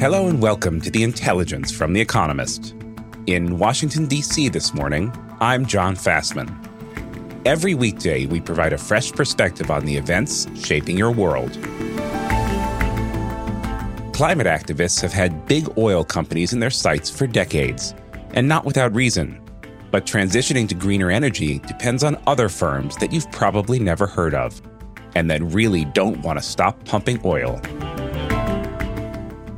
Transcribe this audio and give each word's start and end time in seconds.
Hello 0.00 0.28
and 0.28 0.40
welcome 0.40 0.80
to 0.82 0.92
The 0.92 1.02
Intelligence 1.02 1.72
from 1.72 1.92
The 1.92 2.00
Economist. 2.00 2.72
In 3.26 3.58
Washington, 3.58 4.06
D.C. 4.06 4.48
this 4.48 4.72
morning, 4.72 5.12
I'm 5.40 5.66
John 5.66 5.96
Fasman. 5.96 6.54
Every 7.44 7.74
weekday, 7.74 8.24
we 8.26 8.40
provide 8.40 8.72
a 8.72 8.78
fresh 8.78 9.10
perspective 9.10 9.72
on 9.72 9.84
the 9.84 9.96
events 9.96 10.46
shaping 10.64 10.96
your 10.96 11.10
world. 11.10 11.50
Climate 14.12 14.46
activists 14.46 15.02
have 15.02 15.12
had 15.12 15.46
big 15.46 15.68
oil 15.76 16.04
companies 16.04 16.52
in 16.52 16.60
their 16.60 16.70
sights 16.70 17.10
for 17.10 17.26
decades, 17.26 17.92
and 18.34 18.46
not 18.46 18.64
without 18.64 18.94
reason. 18.94 19.40
But 19.90 20.06
transitioning 20.06 20.68
to 20.68 20.76
greener 20.76 21.10
energy 21.10 21.58
depends 21.66 22.04
on 22.04 22.22
other 22.24 22.48
firms 22.48 22.94
that 22.98 23.12
you've 23.12 23.32
probably 23.32 23.80
never 23.80 24.06
heard 24.06 24.34
of, 24.34 24.62
and 25.16 25.28
that 25.28 25.42
really 25.42 25.86
don't 25.86 26.22
want 26.22 26.38
to 26.38 26.44
stop 26.44 26.84
pumping 26.84 27.20
oil. 27.24 27.60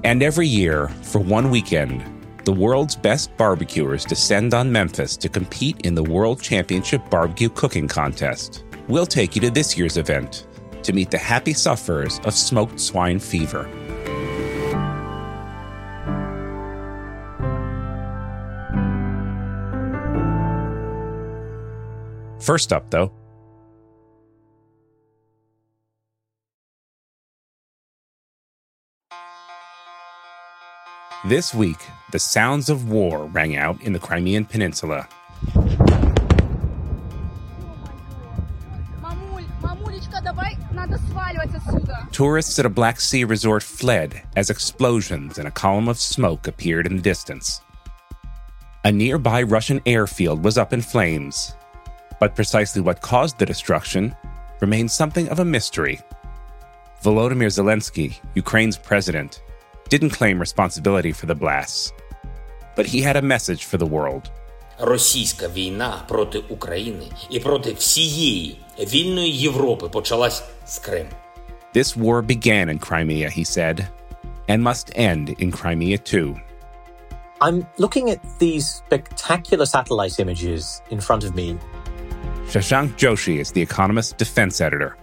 And 0.02 0.22
every 0.22 0.46
year, 0.46 0.88
for 1.02 1.18
one 1.18 1.50
weekend, 1.50 2.02
the 2.46 2.52
world's 2.52 2.96
best 2.96 3.36
barbecuers 3.36 4.06
descend 4.06 4.54
on 4.54 4.72
Memphis 4.72 5.14
to 5.18 5.28
compete 5.28 5.82
in 5.82 5.94
the 5.94 6.02
World 6.02 6.40
Championship 6.40 7.02
Barbecue 7.10 7.50
Cooking 7.50 7.86
Contest. 7.86 8.64
We'll 8.88 9.04
take 9.04 9.34
you 9.34 9.42
to 9.42 9.50
this 9.50 9.76
year's 9.76 9.98
event 9.98 10.46
to 10.84 10.94
meet 10.94 11.10
the 11.10 11.18
happy 11.18 11.52
sufferers 11.52 12.18
of 12.24 12.32
smoked 12.32 12.80
swine 12.80 13.18
fever. 13.18 13.68
First 22.40 22.72
up, 22.72 22.90
though, 22.90 23.12
This 31.30 31.54
week, 31.54 31.78
the 32.10 32.18
sounds 32.18 32.68
of 32.68 32.90
war 32.90 33.26
rang 33.26 33.54
out 33.54 33.80
in 33.82 33.92
the 33.92 34.00
Crimean 34.00 34.44
Peninsula. 34.44 35.06
Tourists 42.10 42.58
at 42.58 42.66
a 42.66 42.68
Black 42.68 43.00
Sea 43.00 43.22
resort 43.22 43.62
fled 43.62 44.20
as 44.34 44.50
explosions 44.50 45.38
and 45.38 45.46
a 45.46 45.52
column 45.52 45.86
of 45.86 46.00
smoke 46.00 46.48
appeared 46.48 46.84
in 46.88 46.96
the 46.96 47.02
distance. 47.02 47.60
A 48.84 48.90
nearby 48.90 49.44
Russian 49.44 49.80
airfield 49.86 50.42
was 50.42 50.58
up 50.58 50.72
in 50.72 50.82
flames, 50.82 51.54
but 52.18 52.34
precisely 52.34 52.82
what 52.82 53.02
caused 53.02 53.38
the 53.38 53.46
destruction 53.46 54.16
remains 54.60 54.92
something 54.92 55.28
of 55.28 55.38
a 55.38 55.44
mystery. 55.44 56.00
Volodymyr 57.04 57.52
Zelensky, 57.52 58.18
Ukraine's 58.34 58.76
president, 58.76 59.42
didn't 59.89 60.11
claim 60.11 60.39
responsibility 60.39 61.11
for 61.11 61.25
the 61.25 61.35
blasts, 61.35 61.93
but 62.75 62.85
he 62.85 63.01
had 63.01 63.15
a 63.15 63.21
message 63.21 63.65
for 63.65 63.77
the 63.77 63.85
world. 63.85 64.31
Російська 64.79 65.47
війна 65.47 66.03
проти 66.07 66.39
України 66.39 67.05
і 67.29 67.39
проти 67.39 67.73
всієї 67.73 68.59
вільної 68.79 69.31
Європи 69.31 69.89
почалась 69.89 70.43
з 70.65 70.79
Криму. 70.79 71.09
This 71.75 71.97
war 71.97 72.21
began 72.21 72.69
in 72.69 72.79
Crimea, 72.79 73.29
he 73.39 73.43
said, 73.43 73.87
and 74.47 74.59
must 74.63 74.85
end 74.95 75.25
in 75.43 75.51
Crimea 75.51 75.97
too. 76.13 76.35
I'm 77.41 77.65
looking 77.77 78.09
at 78.09 78.19
these 78.39 78.65
spectacular 78.83 79.65
satellite 79.65 80.19
images 80.19 80.81
in 80.89 80.99
front 81.01 81.23
of 81.27 81.35
me. 81.35 81.57
Shashank 82.51 82.95
Joshi 82.95 83.39
is 83.43 83.51
The 83.51 83.61
Economist 83.61 84.17
defense 84.17 84.61
editor. 84.61 84.95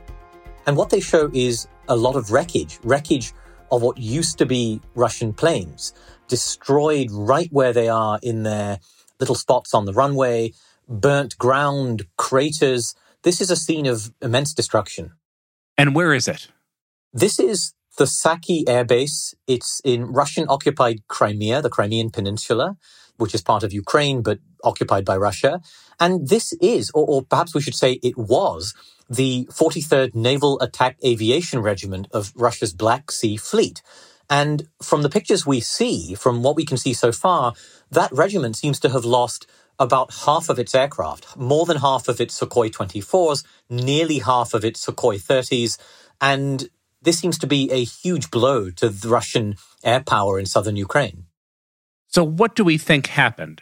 And 0.66 0.76
what 0.76 0.88
they 0.90 1.00
show 1.00 1.30
is 1.34 1.68
a 1.88 1.96
lot 1.96 2.16
of 2.16 2.32
wreckage, 2.32 2.78
wreckage 2.84 3.34
of 3.72 3.81
what 3.81 3.97
used 3.97 4.38
to 4.38 4.45
be 4.45 4.81
Russian 4.95 5.33
planes, 5.33 5.94
destroyed 6.28 7.09
right 7.11 7.50
where 7.51 7.73
they 7.73 7.89
are 7.89 8.19
in 8.22 8.44
their 8.44 8.79
little 9.19 9.35
spots 9.35 9.73
on 9.73 9.85
the 9.85 9.94
runway, 9.94 10.53
burnt 10.88 11.38
ground, 11.38 12.06
craters. 12.17 12.95
This 13.23 13.41
is 13.41 13.50
a 13.50 13.56
scene 13.56 13.85
of 13.85 14.13
immense 14.22 14.53
destruction. 14.53 15.13
And 15.77 15.95
where 15.95 16.13
is 16.13 16.27
it? 16.27 16.47
This 17.13 17.39
is 17.39 17.73
the 17.97 18.07
Saki 18.07 18.63
Air 18.67 18.85
Base. 18.85 19.35
It's 19.47 19.81
in 19.83 20.05
Russian 20.05 20.45
occupied 20.49 21.07
Crimea, 21.07 21.61
the 21.61 21.69
Crimean 21.69 22.09
Peninsula, 22.11 22.77
which 23.17 23.35
is 23.35 23.41
part 23.41 23.63
of 23.63 23.73
Ukraine 23.73 24.21
but 24.21 24.39
occupied 24.63 25.05
by 25.05 25.17
Russia. 25.17 25.61
And 25.99 26.27
this 26.27 26.53
is, 26.61 26.91
or, 26.91 27.05
or 27.05 27.21
perhaps 27.23 27.53
we 27.53 27.61
should 27.61 27.75
say 27.75 27.93
it 28.03 28.17
was, 28.17 28.73
the 29.09 29.47
43rd 29.51 30.15
Naval 30.15 30.59
Attack 30.61 30.97
Aviation 31.05 31.59
Regiment 31.59 32.07
of 32.11 32.31
Russia's 32.35 32.73
Black 32.73 33.11
Sea 33.11 33.37
Fleet. 33.37 33.81
And 34.29 34.67
from 34.81 35.01
the 35.01 35.09
pictures 35.09 35.45
we 35.45 35.59
see, 35.61 36.13
from 36.13 36.43
what 36.43 36.55
we 36.55 36.65
can 36.65 36.77
see 36.77 36.93
so 36.93 37.11
far, 37.11 37.53
that 37.91 38.11
regiment 38.11 38.57
seems 38.57 38.79
to 38.81 38.89
have 38.89 39.05
lost 39.05 39.47
about 39.79 40.13
half 40.25 40.49
of 40.49 40.59
its 40.59 40.75
aircraft, 40.75 41.37
more 41.37 41.65
than 41.65 41.77
half 41.77 42.07
of 42.07 42.19
its 42.19 42.39
Sukhoi 42.39 42.69
24s, 42.69 43.43
nearly 43.69 44.19
half 44.19 44.53
of 44.53 44.65
its 44.65 44.85
Sukhoi 44.85 45.21
30s. 45.21 45.77
And 46.19 46.69
this 47.01 47.19
seems 47.19 47.37
to 47.39 47.47
be 47.47 47.71
a 47.71 47.83
huge 47.83 48.31
blow 48.31 48.69
to 48.71 48.89
the 48.89 49.09
Russian 49.09 49.55
air 49.83 50.01
power 50.01 50.39
in 50.39 50.45
southern 50.45 50.75
Ukraine. 50.75 51.25
So, 52.07 52.23
what 52.23 52.55
do 52.55 52.63
we 52.63 52.77
think 52.77 53.07
happened? 53.07 53.61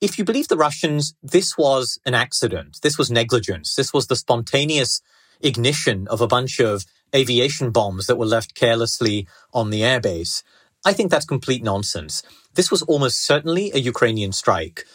If 0.00 0.18
you 0.18 0.24
believe 0.24 0.48
the 0.48 0.56
Russians, 0.56 1.14
this 1.22 1.58
was 1.58 1.98
an 2.06 2.14
accident. 2.14 2.78
This 2.82 2.96
was 2.96 3.10
negligence. 3.10 3.74
This 3.74 3.92
was 3.92 4.06
the 4.06 4.16
spontaneous 4.16 5.02
ignition 5.40 6.08
of 6.08 6.20
a 6.20 6.26
bunch 6.26 6.58
of 6.58 6.84
aviation 7.14 7.70
bombs 7.70 8.06
that 8.06 8.16
were 8.16 8.26
left 8.26 8.54
carelessly 8.54 9.28
on 9.52 9.70
the 9.70 9.82
airbase. 9.82 10.42
I 10.84 10.92
think 10.94 11.10
that's 11.10 11.26
complete 11.26 11.62
nonsense. 11.62 12.22
This 12.54 12.70
was 12.70 12.82
almost 12.82 13.24
certainly 13.24 13.70
a 13.74 13.78
Ukrainian 13.78 14.32
strike. 14.32 14.86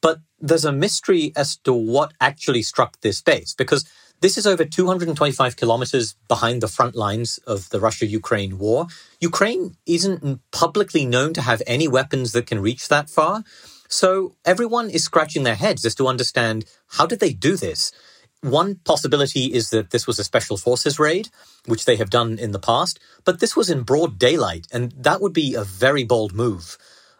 But 0.00 0.18
there's 0.40 0.64
a 0.64 0.72
mystery 0.72 1.32
as 1.36 1.56
to 1.58 1.72
what 1.72 2.12
actually 2.20 2.62
struck 2.62 3.00
this 3.00 3.20
base 3.20 3.54
because 3.54 3.88
this 4.20 4.36
is 4.36 4.46
over 4.46 4.64
225 4.64 5.56
kilometers 5.56 6.16
behind 6.26 6.60
the 6.60 6.68
front 6.68 6.94
lines 6.94 7.38
of 7.46 7.68
the 7.70 7.80
Russia 7.80 8.06
Ukraine 8.06 8.58
war. 8.58 8.86
Ukraine 9.20 9.76
isn't 9.86 10.40
publicly 10.50 11.06
known 11.06 11.34
to 11.34 11.42
have 11.42 11.62
any 11.66 11.86
weapons 11.86 12.32
that 12.32 12.46
can 12.46 12.60
reach 12.60 12.88
that 12.88 13.08
far. 13.08 13.44
So 13.88 14.34
everyone 14.44 14.90
is 14.90 15.04
scratching 15.04 15.44
their 15.44 15.54
heads 15.54 15.84
as 15.84 15.94
to 15.96 16.08
understand 16.08 16.64
how 16.88 17.06
did 17.06 17.20
they 17.20 17.32
do 17.32 17.56
this? 17.56 17.92
One 18.40 18.76
possibility 18.84 19.46
is 19.52 19.70
that 19.70 19.90
this 19.90 20.06
was 20.06 20.18
a 20.18 20.24
special 20.24 20.56
forces 20.56 20.98
raid, 20.98 21.28
which 21.66 21.84
they 21.84 21.96
have 21.96 22.10
done 22.10 22.38
in 22.38 22.52
the 22.52 22.60
past, 22.60 23.00
but 23.24 23.40
this 23.40 23.56
was 23.56 23.68
in 23.68 23.82
broad 23.82 24.18
daylight, 24.18 24.66
and 24.72 24.92
that 24.92 25.20
would 25.20 25.32
be 25.32 25.54
a 25.54 25.64
very 25.64 26.04
bold 26.04 26.32
move. 26.32 26.76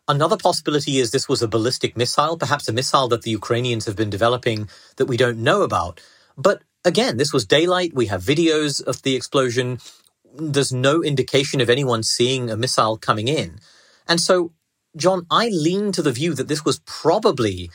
Another 0.06 0.36
possibility 0.36 0.98
is 0.98 1.10
this 1.10 1.28
was 1.28 1.42
a 1.42 1.48
ballistic 1.48 1.96
missile, 1.96 2.38
perhaps 2.38 2.68
a 2.68 2.72
missile 2.72 3.08
that 3.08 3.22
the 3.22 3.30
Ukrainians 3.30 3.86
have 3.86 3.96
been 3.96 4.10
developing 4.10 4.68
that 4.96 5.06
we 5.06 5.16
don't 5.16 5.38
know 5.38 5.62
about. 5.62 6.00
But 6.36 6.62
again, 6.84 7.16
this 7.16 7.32
was 7.32 7.46
daylight. 7.46 7.92
We 7.94 8.06
have 8.06 8.22
videos 8.22 8.82
of 8.82 9.02
the 9.02 9.14
explosion. 9.16 9.78
There's 10.34 10.72
no 10.72 11.02
indication 11.02 11.60
of 11.60 11.70
anyone 11.70 12.02
seeing 12.02 12.50
a 12.50 12.56
missile 12.56 12.96
coming 12.96 13.28
in. 13.28 13.58
And 14.06 14.20
so 14.20 14.52
John, 14.96 15.26
I 15.30 15.48
lean 15.48 15.92
to 15.92 16.02
the 16.02 16.12
view 16.12 16.34
that 16.34 16.48
this 16.48 16.64
was 16.64 16.80
probably 16.80 17.70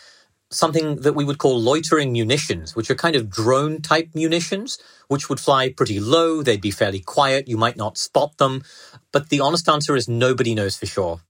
something 0.52 0.98
that 0.98 1.14
we 1.14 1.24
would 1.24 1.38
call 1.38 1.60
loitering 1.60 2.12
munitions, 2.12 2.76
which 2.76 2.90
are 2.90 2.96
kind 2.96 3.16
of 3.16 3.30
drone 3.30 3.82
type 3.82 4.10
munitions, 4.14 4.78
which 5.08 5.30
would 5.30 5.40
fly 5.40 5.70
pretty 5.70 6.00
low. 6.00 6.44
They'd 6.44 6.62
be 6.62 6.72
fairly 6.72 7.00
quiet. 7.00 7.48
You 7.48 7.58
might 7.58 7.78
not 7.78 7.98
spot 7.98 8.38
them. 8.38 8.64
But 9.12 9.30
the 9.30 9.40
honest 9.40 9.68
answer 9.68 9.96
is 9.96 10.08
nobody 10.08 10.54
knows 10.54 10.78
for 10.78 10.86
sure. 10.86 11.22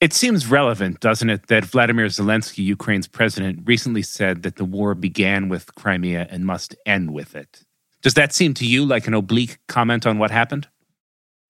It 0.00 0.14
seems 0.14 0.46
relevant, 0.46 1.00
doesn't 1.00 1.28
it, 1.28 1.48
that 1.48 1.66
Vladimir 1.66 2.06
Zelensky, 2.06 2.64
Ukraine's 2.64 3.06
president, 3.06 3.60
recently 3.66 4.00
said 4.00 4.42
that 4.44 4.56
the 4.56 4.64
war 4.64 4.94
began 4.94 5.50
with 5.50 5.74
Crimea 5.74 6.26
and 6.30 6.46
must 6.46 6.74
end 6.86 7.12
with 7.12 7.34
it. 7.36 7.64
Does 8.00 8.14
that 8.14 8.32
seem 8.32 8.54
to 8.54 8.66
you 8.66 8.86
like 8.86 9.06
an 9.06 9.12
oblique 9.12 9.58
comment 9.68 10.06
on 10.06 10.18
what 10.18 10.30
happened? 10.30 10.68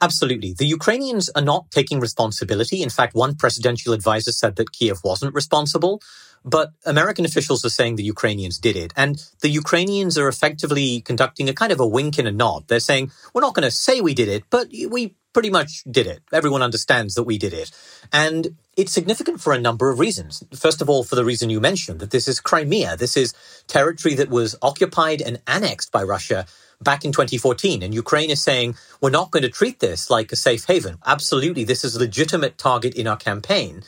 Absolutely. 0.00 0.54
The 0.58 0.66
Ukrainians 0.66 1.28
are 1.36 1.42
not 1.42 1.70
taking 1.70 2.00
responsibility. 2.00 2.82
In 2.82 2.90
fact, 2.90 3.14
one 3.14 3.36
presidential 3.36 3.92
advisor 3.92 4.32
said 4.32 4.56
that 4.56 4.72
Kiev 4.72 4.98
wasn't 5.04 5.34
responsible. 5.34 6.02
But 6.44 6.70
American 6.86 7.26
officials 7.26 7.64
are 7.66 7.70
saying 7.70 7.96
the 7.96 8.02
Ukrainians 8.02 8.58
did 8.58 8.74
it. 8.74 8.92
And 8.96 9.22
the 9.42 9.50
Ukrainians 9.50 10.16
are 10.16 10.26
effectively 10.26 11.02
conducting 11.02 11.48
a 11.48 11.52
kind 11.52 11.70
of 11.70 11.80
a 11.80 11.86
wink 11.86 12.18
and 12.18 12.26
a 12.26 12.32
nod. 12.32 12.66
They're 12.66 12.80
saying, 12.80 13.12
we're 13.34 13.42
not 13.42 13.54
going 13.54 13.68
to 13.68 13.70
say 13.70 14.00
we 14.00 14.14
did 14.14 14.28
it, 14.28 14.44
but 14.48 14.68
we 14.88 15.14
pretty 15.32 15.50
much 15.50 15.82
did 15.90 16.06
it. 16.06 16.22
Everyone 16.32 16.62
understands 16.62 17.14
that 17.14 17.24
we 17.24 17.38
did 17.38 17.52
it. 17.52 17.70
And 18.12 18.56
it's 18.76 18.92
significant 18.92 19.40
for 19.40 19.52
a 19.52 19.60
number 19.60 19.90
of 19.90 19.98
reasons. 19.98 20.42
First 20.54 20.80
of 20.82 20.88
all, 20.88 21.04
for 21.04 21.16
the 21.16 21.24
reason 21.24 21.50
you 21.50 21.60
mentioned, 21.60 22.00
that 22.00 22.10
this 22.10 22.26
is 22.26 22.40
Crimea. 22.40 22.96
This 22.96 23.16
is 23.16 23.34
territory 23.66 24.14
that 24.14 24.30
was 24.30 24.56
occupied 24.62 25.20
and 25.20 25.40
annexed 25.46 25.92
by 25.92 26.02
Russia 26.02 26.46
back 26.82 27.04
in 27.04 27.12
2014. 27.12 27.82
And 27.82 27.94
Ukraine 27.94 28.30
is 28.30 28.42
saying, 28.42 28.74
we're 29.00 29.10
not 29.10 29.30
going 29.30 29.42
to 29.42 29.48
treat 29.48 29.80
this 29.80 30.10
like 30.10 30.32
a 30.32 30.36
safe 30.36 30.64
haven. 30.66 30.98
Absolutely, 31.06 31.64
this 31.64 31.84
is 31.84 31.94
a 31.94 32.00
legitimate 32.00 32.58
target 32.58 32.94
in 32.94 33.06
our 33.06 33.16
campaign. 33.16 33.82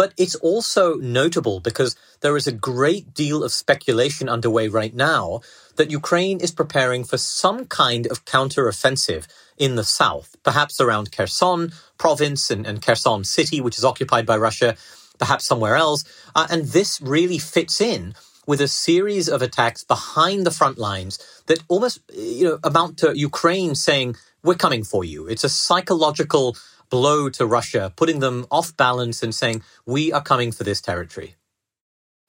But 0.00 0.14
it's 0.16 0.34
also 0.36 0.94
notable 0.94 1.60
because 1.60 1.94
there 2.22 2.38
is 2.38 2.46
a 2.46 2.52
great 2.52 3.12
deal 3.12 3.44
of 3.44 3.52
speculation 3.52 4.30
underway 4.30 4.66
right 4.66 4.94
now 4.94 5.42
that 5.76 5.90
Ukraine 5.90 6.40
is 6.40 6.52
preparing 6.52 7.04
for 7.04 7.18
some 7.18 7.66
kind 7.66 8.06
of 8.06 8.24
counteroffensive 8.24 9.26
in 9.58 9.76
the 9.76 9.84
south, 9.84 10.36
perhaps 10.42 10.80
around 10.80 11.12
Kherson 11.12 11.72
province 11.98 12.50
and, 12.50 12.66
and 12.66 12.80
Kherson 12.80 13.24
city, 13.24 13.60
which 13.60 13.76
is 13.76 13.84
occupied 13.84 14.24
by 14.24 14.38
Russia, 14.38 14.74
perhaps 15.18 15.44
somewhere 15.44 15.76
else. 15.76 16.02
Uh, 16.34 16.46
and 16.48 16.64
this 16.64 16.98
really 17.02 17.36
fits 17.36 17.78
in 17.78 18.14
with 18.46 18.62
a 18.62 18.68
series 18.68 19.28
of 19.28 19.42
attacks 19.42 19.84
behind 19.84 20.46
the 20.46 20.50
front 20.50 20.78
lines 20.78 21.18
that 21.44 21.62
almost 21.68 22.00
you 22.10 22.46
know 22.46 22.58
amount 22.64 22.96
to 23.00 23.12
Ukraine 23.14 23.74
saying 23.74 24.16
we're 24.42 24.54
coming 24.54 24.82
for 24.82 25.04
you. 25.04 25.26
It's 25.26 25.44
a 25.44 25.50
psychological 25.50 26.56
blow 26.90 27.28
to 27.30 27.46
Russia, 27.46 27.92
putting 27.96 28.18
them 28.20 28.46
off 28.50 28.76
balance 28.76 29.22
and 29.22 29.34
saying, 29.34 29.62
we 29.86 30.12
are 30.12 30.22
coming 30.22 30.52
for 30.52 30.64
this 30.64 30.80
territory. 30.80 31.36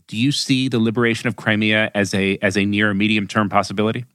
Do 0.08 0.18
you 0.18 0.31
see 0.31 0.68
the 0.68 0.80
liberation 0.80 1.28
of 1.28 1.36
Crimea 1.36 1.92
as 1.96 2.13
a 2.13 2.38
as 2.42 2.58
a 2.58 2.66
near 2.66 2.94
medium 2.94 3.28
term 3.28 3.50
possibility? 3.50 4.06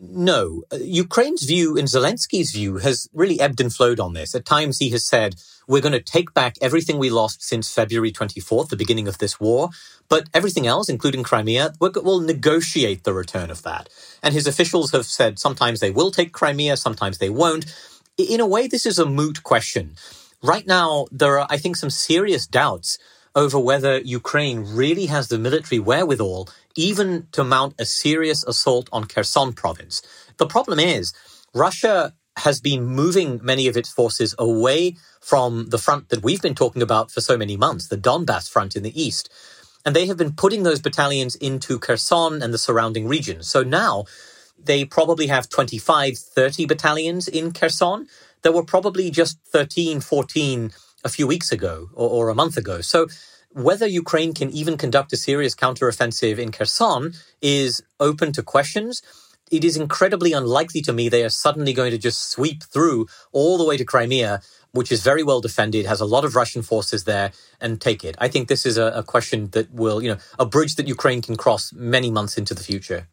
No. 0.00 0.62
Uh, 0.72 0.76
Ukraine's 0.76 1.42
view 1.42 1.76
and 1.76 1.88
Zelensky's 1.88 2.52
view 2.52 2.76
has 2.76 3.08
really 3.12 3.40
ebbed 3.40 3.60
and 3.60 3.74
flowed 3.74 3.98
on 3.98 4.14
this. 4.14 4.32
At 4.34 4.44
times 4.44 4.78
he 4.78 4.90
has 4.90 5.04
said, 5.04 5.34
we're 5.66 5.82
going 5.82 5.92
to 5.92 6.00
take 6.00 6.32
back 6.32 6.54
everything 6.62 6.98
we 6.98 7.10
lost 7.10 7.42
since 7.42 7.72
February 7.72 8.12
24th, 8.12 8.68
the 8.68 8.76
beginning 8.76 9.08
of 9.08 9.18
this 9.18 9.40
war, 9.40 9.70
but 10.08 10.28
everything 10.32 10.68
else, 10.68 10.88
including 10.88 11.24
Crimea, 11.24 11.72
we'll 11.80 12.20
negotiate 12.20 13.02
the 13.02 13.12
return 13.12 13.50
of 13.50 13.62
that. 13.64 13.88
And 14.22 14.34
his 14.34 14.46
officials 14.46 14.92
have 14.92 15.04
said 15.04 15.38
sometimes 15.38 15.80
they 15.80 15.90
will 15.90 16.12
take 16.12 16.32
Crimea, 16.32 16.76
sometimes 16.76 17.18
they 17.18 17.28
won't 17.28 17.66
in 18.18 18.40
a 18.40 18.46
way, 18.46 18.66
this 18.66 18.84
is 18.84 18.98
a 18.98 19.06
moot 19.06 19.42
question. 19.42 19.94
Right 20.42 20.66
now, 20.66 21.06
there 21.12 21.38
are, 21.38 21.46
I 21.48 21.56
think, 21.56 21.76
some 21.76 21.90
serious 21.90 22.46
doubts 22.46 22.98
over 23.34 23.58
whether 23.58 23.98
Ukraine 23.98 24.64
really 24.64 25.06
has 25.06 25.28
the 25.28 25.38
military 25.38 25.78
wherewithal 25.78 26.48
even 26.76 27.28
to 27.32 27.44
mount 27.44 27.74
a 27.78 27.84
serious 27.84 28.44
assault 28.44 28.88
on 28.92 29.04
Kherson 29.04 29.52
province. 29.52 30.02
The 30.36 30.46
problem 30.46 30.78
is, 30.78 31.12
Russia 31.54 32.14
has 32.36 32.60
been 32.60 32.86
moving 32.86 33.40
many 33.42 33.66
of 33.66 33.76
its 33.76 33.90
forces 33.90 34.34
away 34.38 34.96
from 35.20 35.70
the 35.70 35.78
front 35.78 36.08
that 36.08 36.22
we've 36.22 36.42
been 36.42 36.54
talking 36.54 36.82
about 36.82 37.10
for 37.10 37.20
so 37.20 37.36
many 37.36 37.56
months, 37.56 37.88
the 37.88 37.96
Donbass 37.96 38.48
front 38.48 38.76
in 38.76 38.82
the 38.82 39.00
east. 39.00 39.28
And 39.84 39.94
they 39.94 40.06
have 40.06 40.16
been 40.16 40.32
putting 40.32 40.62
those 40.62 40.80
battalions 40.80 41.34
into 41.36 41.78
Kherson 41.78 42.42
and 42.42 42.52
the 42.54 42.58
surrounding 42.58 43.08
regions. 43.08 43.48
So 43.48 43.62
now 43.62 44.04
they 44.62 44.84
probably 44.84 45.28
have 45.28 45.48
25, 45.48 46.18
30 46.18 46.66
battalions 46.66 47.28
in 47.28 47.52
Kherson. 47.52 48.06
There 48.42 48.52
were 48.52 48.64
probably 48.64 49.10
just 49.10 49.38
13, 49.46 50.00
14 50.00 50.72
a 51.04 51.08
few 51.08 51.26
weeks 51.26 51.52
ago 51.52 51.90
or, 51.94 52.08
or 52.08 52.28
a 52.28 52.34
month 52.34 52.56
ago. 52.56 52.80
So 52.80 53.08
whether 53.50 53.86
Ukraine 53.86 54.34
can 54.34 54.50
even 54.50 54.76
conduct 54.76 55.12
a 55.12 55.16
serious 55.16 55.54
counteroffensive 55.54 56.38
in 56.38 56.52
Kherson 56.52 57.14
is 57.40 57.82
open 57.98 58.32
to 58.32 58.42
questions. 58.42 59.02
It 59.50 59.64
is 59.64 59.76
incredibly 59.76 60.32
unlikely 60.32 60.82
to 60.82 60.92
me 60.92 61.08
they 61.08 61.24
are 61.24 61.30
suddenly 61.30 61.72
going 61.72 61.90
to 61.92 61.98
just 61.98 62.30
sweep 62.30 62.62
through 62.62 63.06
all 63.32 63.56
the 63.56 63.64
way 63.64 63.76
to 63.78 63.84
Crimea, 63.84 64.42
which 64.72 64.92
is 64.92 65.02
very 65.02 65.22
well 65.22 65.40
defended, 65.40 65.86
has 65.86 66.00
a 66.00 66.04
lot 66.04 66.24
of 66.24 66.36
Russian 66.36 66.62
forces 66.62 67.04
there, 67.04 67.32
and 67.60 67.80
take 67.80 68.04
it. 68.04 68.14
I 68.18 68.28
think 68.28 68.48
this 68.48 68.66
is 68.66 68.76
a, 68.76 68.92
a 68.94 69.02
question 69.02 69.48
that 69.50 69.72
will, 69.72 70.02
you 70.02 70.10
know, 70.10 70.18
a 70.38 70.44
bridge 70.44 70.76
that 70.76 70.86
Ukraine 70.86 71.22
can 71.22 71.36
cross 71.36 71.72
many 71.72 72.10
months 72.10 72.36
into 72.36 72.54
the 72.54 72.62
future. 72.62 73.08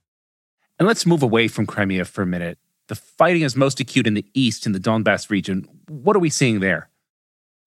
And 0.77 0.87
let's 0.87 1.05
move 1.05 1.23
away 1.23 1.47
from 1.47 1.65
Crimea 1.65 2.05
for 2.05 2.21
a 2.21 2.25
minute. 2.25 2.57
The 2.87 2.95
fighting 2.95 3.41
is 3.41 3.55
most 3.55 3.79
acute 3.79 4.07
in 4.07 4.13
the 4.13 4.25
east, 4.33 4.65
in 4.65 4.71
the 4.73 4.79
Donbass 4.79 5.29
region. 5.29 5.67
What 5.87 6.15
are 6.15 6.19
we 6.19 6.29
seeing 6.29 6.59
there? 6.59 6.89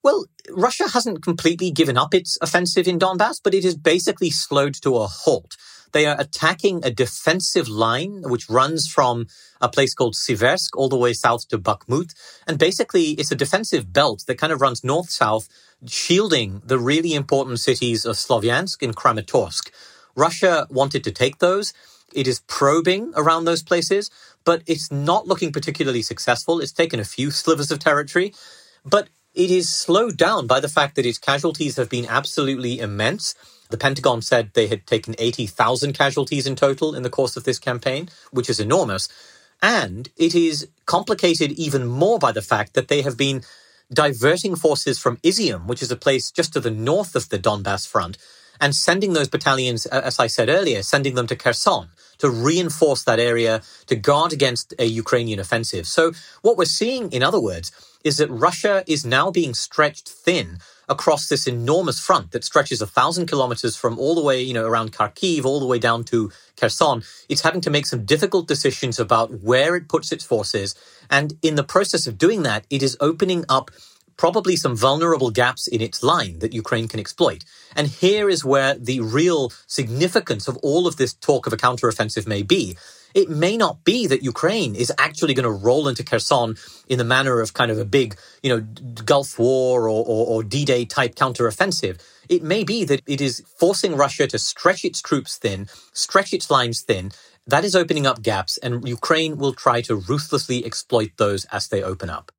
Well, 0.03 0.27
Russia 0.51 0.89
hasn't 0.89 1.23
completely 1.23 1.71
given 1.71 1.99
up 1.99 2.15
its 2.15 2.39
offensive 2.41 2.87
in 2.87 2.99
Donbass, 2.99 3.41
but 3.43 3.55
it 3.55 3.65
is 3.65 3.77
basically 3.77 4.31
slowed 4.31 4.75
to 4.83 4.97
a 4.97 5.07
halt. 5.07 5.57
They 5.93 6.07
are 6.07 6.21
attacking 6.21 6.85
a 6.85 6.91
defensive 6.91 7.69
line 7.69 8.23
which 8.27 8.49
runs 8.49 8.87
from 8.87 9.27
a 9.61 9.69
place 9.69 9.95
called 9.95 10.15
Siversk 10.15 10.71
all 10.77 10.89
the 10.89 10.99
way 10.99 11.13
south 11.15 11.49
to 11.49 11.59
Bakhmut. 11.59 12.13
And 12.47 12.59
basically, 12.59 13.13
it's 13.13 13.33
a 13.33 13.37
defensive 13.37 13.93
belt 13.93 14.25
that 14.27 14.39
kind 14.39 14.53
of 14.53 14.61
runs 14.61 14.85
north 14.85 15.11
south, 15.11 15.49
shielding 15.87 16.63
the 16.65 16.79
really 16.79 17.15
important 17.15 17.59
cities 17.61 18.05
of 18.05 18.17
Slovyansk 18.17 18.83
and 18.83 18.95
Kramatorsk. 18.95 19.71
Russia 20.15 20.67
wanted 20.71 21.05
to 21.05 21.11
take 21.11 21.39
those. 21.39 21.73
It 22.13 22.27
is 22.27 22.41
probing 22.47 23.13
around 23.17 23.45
those 23.45 23.63
places, 23.63 24.11
but 24.45 24.63
it's 24.67 24.91
not 24.91 25.27
looking 25.27 25.53
particularly 25.53 26.03
successful. 26.03 26.61
It's 26.61 26.73
taken 26.73 27.01
a 27.01 27.05
few 27.05 27.31
slivers 27.31 27.71
of 27.71 27.79
territory, 27.79 28.35
but 28.85 29.09
it 29.35 29.51
is 29.51 29.69
slowed 29.69 30.17
down 30.17 30.47
by 30.47 30.59
the 30.59 30.69
fact 30.69 30.97
that 30.97 31.07
its 31.07 31.19
casualties 31.19 31.77
have 31.77 31.91
been 31.91 32.07
absolutely 32.07 32.81
immense. 32.81 33.35
The 33.71 33.77
Pentagon 33.77 34.23
said 34.23 34.51
they 34.55 34.67
had 34.67 34.87
taken 34.87 35.15
80,000 35.19 35.93
casualties 35.93 36.47
in 36.47 36.57
total 36.57 36.95
in 36.95 37.03
the 37.03 37.11
course 37.11 37.37
of 37.37 37.45
this 37.45 37.59
campaign, 37.59 38.09
which 38.31 38.49
is 38.49 38.59
enormous. 38.59 39.09
And 39.63 40.09
it 40.17 40.35
is 40.35 40.69
complicated 40.87 41.53
even 41.53 41.87
more 41.87 42.19
by 42.19 42.33
the 42.33 42.43
fact 42.43 42.75
that 42.75 42.89
they 42.89 43.03
have 43.03 43.17
been 43.17 43.43
diverting 43.93 44.57
forces 44.57 44.99
from 44.99 45.19
Izium, 45.19 45.67
which 45.67 45.83
is 45.83 45.91
a 45.91 45.97
place 45.97 46.31
just 46.31 46.53
to 46.55 46.61
the 46.61 46.71
north 46.71 47.15
of 47.15 47.29
the 47.29 47.39
Donbass 47.39 47.87
front, 47.87 48.17
and 48.61 48.75
sending 48.75 49.13
those 49.13 49.29
battalions, 49.29 49.87
as 49.87 50.19
I 50.19 50.27
said 50.27 50.49
earlier, 50.49 50.83
sending 50.83 51.15
them 51.15 51.27
to 51.29 51.37
Kherson 51.37 51.89
to 52.19 52.31
reinforce 52.31 53.05
that 53.05 53.19
area 53.19 53.63
to 53.87 53.97
guard 53.97 54.33
against 54.33 54.75
a 54.79 54.85
Ukrainian 54.85 55.41
offensive. 55.41 55.87
So 55.87 56.13
what 56.43 56.57
we're 56.57 56.65
seeing, 56.65 57.11
in 57.13 57.23
other 57.23 57.41
words, 57.41 57.73
is 58.05 58.17
that 58.19 58.31
Russia 58.31 58.85
is 58.87 59.05
now 59.05 59.31
being 59.31 59.55
stretched 59.55 60.09
thin 60.09 60.59
across 60.89 61.29
this 61.29 61.47
enormous 61.47 62.01
front 62.01 62.31
that 62.31 62.45
stretches 62.45 62.81
a 62.81 62.87
thousand 62.87 63.27
kilometers 63.27 63.77
from 63.77 63.99
all 63.99 64.15
the 64.15 64.23
way, 64.23 64.41
you 64.41 64.55
know, 64.55 64.67
around 64.67 64.93
Kharkiv 64.93 65.45
all 65.45 65.61
the 65.61 65.67
way 65.67 65.79
down 65.79 66.05
to 66.05 66.33
Kherson. 66.57 67.03
It's 67.29 67.43
having 67.43 67.61
to 67.63 67.71
make 67.71 67.87
some 67.87 68.05
difficult 68.05 68.49
decisions 68.49 68.99
about 68.99 69.43
where 69.43 69.77
it 69.77 69.89
puts 69.89 70.13
its 70.13 70.25
forces. 70.25 70.75
And 71.11 71.35
in 71.43 71.57
the 71.57 71.65
process 71.65 72.07
of 72.07 72.17
doing 72.17 72.43
that, 72.45 72.65
it 72.71 72.83
is 72.83 72.97
opening 73.01 73.45
up 73.49 73.71
probably 74.19 74.57
some 74.57 74.77
vulnerable 74.77 75.31
gaps 75.31 75.67
in 75.67 75.81
its 75.81 76.03
line 76.03 76.41
that 76.41 76.53
Ukraine 76.53 76.89
can 76.89 77.01
exploit. 77.01 77.45
And 77.75 77.87
here 77.87 78.29
is 78.29 78.45
where 78.45 78.75
the 78.75 79.01
real 79.01 79.51
significance 79.67 80.49
of 80.49 80.59
all 80.59 80.87
of 80.87 80.97
this 80.97 81.15
talk 81.15 81.47
of 81.47 81.53
a 81.55 81.57
counteroffensive 81.57 82.27
may 82.27 82.43
be. 82.43 82.77
It 83.15 83.31
may 83.31 83.57
not 83.57 83.85
be 83.85 84.07
that 84.07 84.23
Ukraine 84.23 84.75
is 84.75 84.93
actually 84.99 85.33
going 85.33 85.45
to 85.45 85.51
roll 85.51 85.89
into 85.89 86.05
Kherson 86.05 86.57
in 86.89 86.99
the 86.99 87.05
manner 87.05 87.41
of 87.41 87.55
kind 87.55 87.71
of 87.71 87.79
a 87.79 87.85
big, 87.85 88.19
you 88.43 88.51
know, 88.51 88.61
Gulf 89.05 89.39
War 89.39 89.89
or, 89.89 90.05
or, 90.05 90.27
or 90.27 90.43
D-Day 90.43 90.85
type 90.85 91.15
counteroffensive. 91.15 91.99
It 92.29 92.43
may 92.43 92.65
be 92.65 92.85
that 92.85 93.01
it 93.07 93.21
is 93.23 93.43
forcing 93.57 93.97
Russia 93.97 94.27
to 94.27 94.39
stretch 94.39 94.85
its 94.85 95.01
troops 95.01 95.37
thin, 95.37 95.69
stretch 95.95 96.35
its 96.35 96.51
lines 96.51 96.83
thin. 96.83 97.13
That 97.47 97.65
is 97.65 97.75
opening 97.75 98.07
up 98.07 98.23
gaps, 98.23 98.59
and 98.59 98.87
Ukraine 98.87 99.39
will 99.39 99.55
try 99.55 99.81
to 99.83 99.97
ruthlessly 99.97 100.67
exploit 100.67 101.13
those 101.17 101.47
as 101.47 101.69
they 101.69 101.83
open 101.83 102.11
up. 102.11 102.31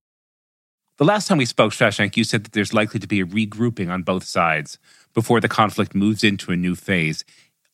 The 1.00 1.06
last 1.06 1.30
time 1.30 1.38
we 1.38 1.46
spoke, 1.46 1.72
Shashank, 1.72 2.18
you 2.18 2.26
said 2.26 2.44
that 2.44 2.52
there's 2.52 2.74
likely 2.74 3.00
to 3.00 3.08
be 3.08 3.22
a 3.22 3.26
regrouping 3.26 3.90
on 3.90 4.04
both 4.04 4.26
sides 4.26 4.78
before 5.14 5.40
the 5.40 5.48
conflict 5.48 5.96
moves 5.96 6.26
into 6.26 6.52
a 6.52 6.58
new 6.58 6.76
phase. 6.76 7.24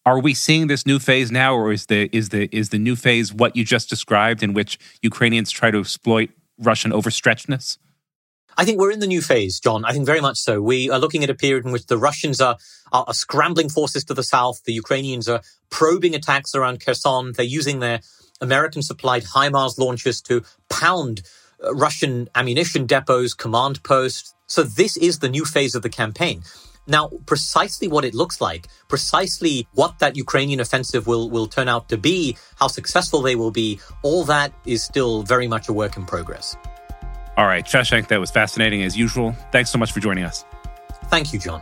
Are 0.06 0.20
we 0.20 0.36
seeing 0.36 0.68
this 0.68 0.86
new 0.86 1.00
phase 1.00 1.32
now, 1.32 1.56
or 1.56 1.72
is 1.72 1.88
the 1.88 2.08
is 2.16 2.30
the 2.30 2.56
is 2.56 2.70
the 2.70 2.78
new 2.78 2.96
phase 2.96 3.34
what 3.34 3.56
you 3.56 3.66
just 3.66 3.90
described, 3.90 4.44
in 4.44 4.54
which 4.54 4.78
Ukrainians 5.02 5.50
try 5.50 5.72
to 5.72 5.80
exploit 5.80 6.30
Russian 6.60 6.92
overstretchedness? 6.92 7.80
I 8.58 8.64
think 8.64 8.80
we're 8.80 8.92
in 8.92 9.00
the 9.00 9.08
new 9.08 9.24
phase, 9.24 9.60
John. 9.60 9.86
I 9.86 9.92
think 9.92 10.06
very 10.06 10.22
much 10.22 10.38
so. 10.38 10.62
We 10.62 10.92
are 10.92 11.00
looking 11.00 11.24
at 11.24 11.32
a 11.32 11.36
period 11.36 11.66
in 11.66 11.72
which 11.72 11.88
the 11.88 11.98
Russians 11.98 12.40
are, 12.40 12.58
are, 12.92 13.06
are 13.08 13.14
scrambling 13.16 13.70
forces 13.70 14.04
to 14.06 14.14
the 14.14 14.22
south. 14.22 14.62
The 14.66 14.74
Ukrainians 14.74 15.28
are 15.28 15.42
probing 15.72 16.14
attacks 16.14 16.54
around 16.54 16.80
Kherson. 16.80 17.34
They're 17.34 17.44
using 17.44 17.80
their 17.80 18.02
American 18.40 18.84
supplied 18.84 19.24
HIMARS 19.24 19.80
launchers 19.80 20.22
to 20.22 20.44
pound 20.70 21.24
Russian 21.74 22.30
ammunition 22.36 22.86
depots, 22.86 23.34
command 23.34 23.84
posts. 23.84 24.34
So 24.48 24.64
this 24.64 24.98
is 24.98 25.20
the 25.20 25.30
new 25.30 25.46
phase 25.46 25.76
of 25.76 25.82
the 25.82 25.90
campaign. 25.90 26.44
Now, 26.88 27.10
precisely 27.26 27.88
what 27.88 28.06
it 28.06 28.14
looks 28.14 28.40
like, 28.40 28.68
precisely 28.88 29.68
what 29.74 29.98
that 30.00 30.16
Ukrainian 30.16 30.60
offensive 30.60 31.08
will, 31.08 31.30
will 31.30 31.48
turn 31.48 31.68
out 31.68 31.90
to 31.90 31.98
be, 31.98 32.38
how 32.58 32.68
successful 32.68 33.22
they 33.22 33.36
will 33.36 33.52
be, 33.52 33.80
all 34.04 34.24
that 34.26 34.54
is 34.66 34.84
still 34.84 35.24
very 35.24 35.48
much 35.48 35.68
a 35.68 35.74
work 35.74 35.98
in 35.98 36.06
progress. 36.06 36.56
All 37.38 37.48
right, 37.48 37.66
Shashank, 37.66 38.08
that 38.10 38.20
was 38.20 38.32
fascinating 38.32 38.84
as 38.84 38.96
usual. 38.96 39.32
Thanks 39.52 39.72
so 39.72 39.78
much 39.78 39.92
for 39.92 40.00
joining 40.00 40.24
us. 40.24 40.46
Thank 41.06 41.34
you, 41.34 41.40
John. 41.40 41.62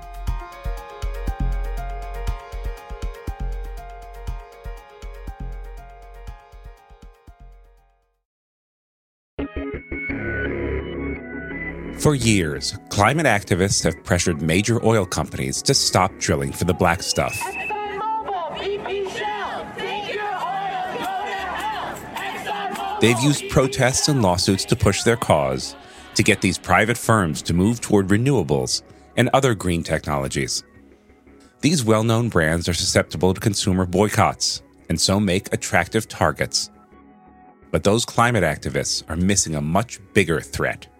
For 12.03 12.15
years, 12.15 12.77
climate 12.89 13.25
activists 13.25 13.81
have 13.85 14.03
pressured 14.03 14.41
major 14.41 14.85
oil 14.85 15.05
companies 15.05 15.61
to 15.61 15.73
stop 15.73 16.11
drilling 16.19 16.51
for 16.51 16.65
the 16.65 16.73
black 16.73 17.01
stuff. 17.01 17.41
They've 22.99 23.19
used 23.21 23.47
protests 23.49 24.09
and 24.09 24.21
lawsuits 24.21 24.65
to 24.65 24.75
push 24.75 25.03
their 25.03 25.15
cause, 25.15 25.77
to 26.15 26.23
get 26.23 26.41
these 26.41 26.57
private 26.57 26.97
firms 26.97 27.41
to 27.43 27.53
move 27.53 27.79
toward 27.79 28.09
renewables 28.09 28.81
and 29.15 29.29
other 29.29 29.55
green 29.55 29.81
technologies. 29.81 30.61
These 31.61 31.85
well 31.85 32.03
known 32.03 32.27
brands 32.27 32.67
are 32.67 32.73
susceptible 32.73 33.33
to 33.33 33.39
consumer 33.39 33.85
boycotts 33.85 34.61
and 34.89 34.99
so 34.99 35.21
make 35.21 35.53
attractive 35.53 36.09
targets. 36.09 36.69
But 37.71 37.85
those 37.85 38.03
climate 38.03 38.43
activists 38.43 39.09
are 39.09 39.15
missing 39.15 39.55
a 39.55 39.61
much 39.61 40.01
bigger 40.13 40.41
threat. 40.41 40.92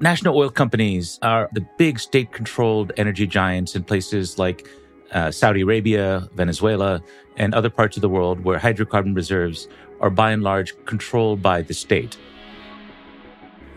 National 0.00 0.36
oil 0.36 0.50
companies 0.50 1.18
are 1.22 1.48
the 1.52 1.66
big 1.78 1.98
state 1.98 2.30
controlled 2.30 2.92
energy 2.98 3.26
giants 3.26 3.74
in 3.74 3.82
places 3.82 4.38
like 4.38 4.68
uh, 5.12 5.30
Saudi 5.30 5.62
Arabia, 5.62 6.28
Venezuela, 6.34 7.00
and 7.38 7.54
other 7.54 7.70
parts 7.70 7.96
of 7.96 8.02
the 8.02 8.08
world 8.08 8.44
where 8.44 8.58
hydrocarbon 8.58 9.16
reserves 9.16 9.68
are 10.00 10.10
by 10.10 10.32
and 10.32 10.42
large 10.42 10.74
controlled 10.84 11.40
by 11.40 11.62
the 11.62 11.72
state. 11.72 12.18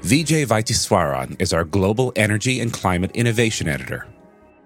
Vijay 0.01 0.45
Vaitheeswaran 0.45 1.39
is 1.41 1.53
our 1.53 1.63
Global 1.63 2.11
Energy 2.17 2.59
and 2.59 2.73
Climate 2.73 3.11
Innovation 3.13 3.69
Editor. 3.69 4.05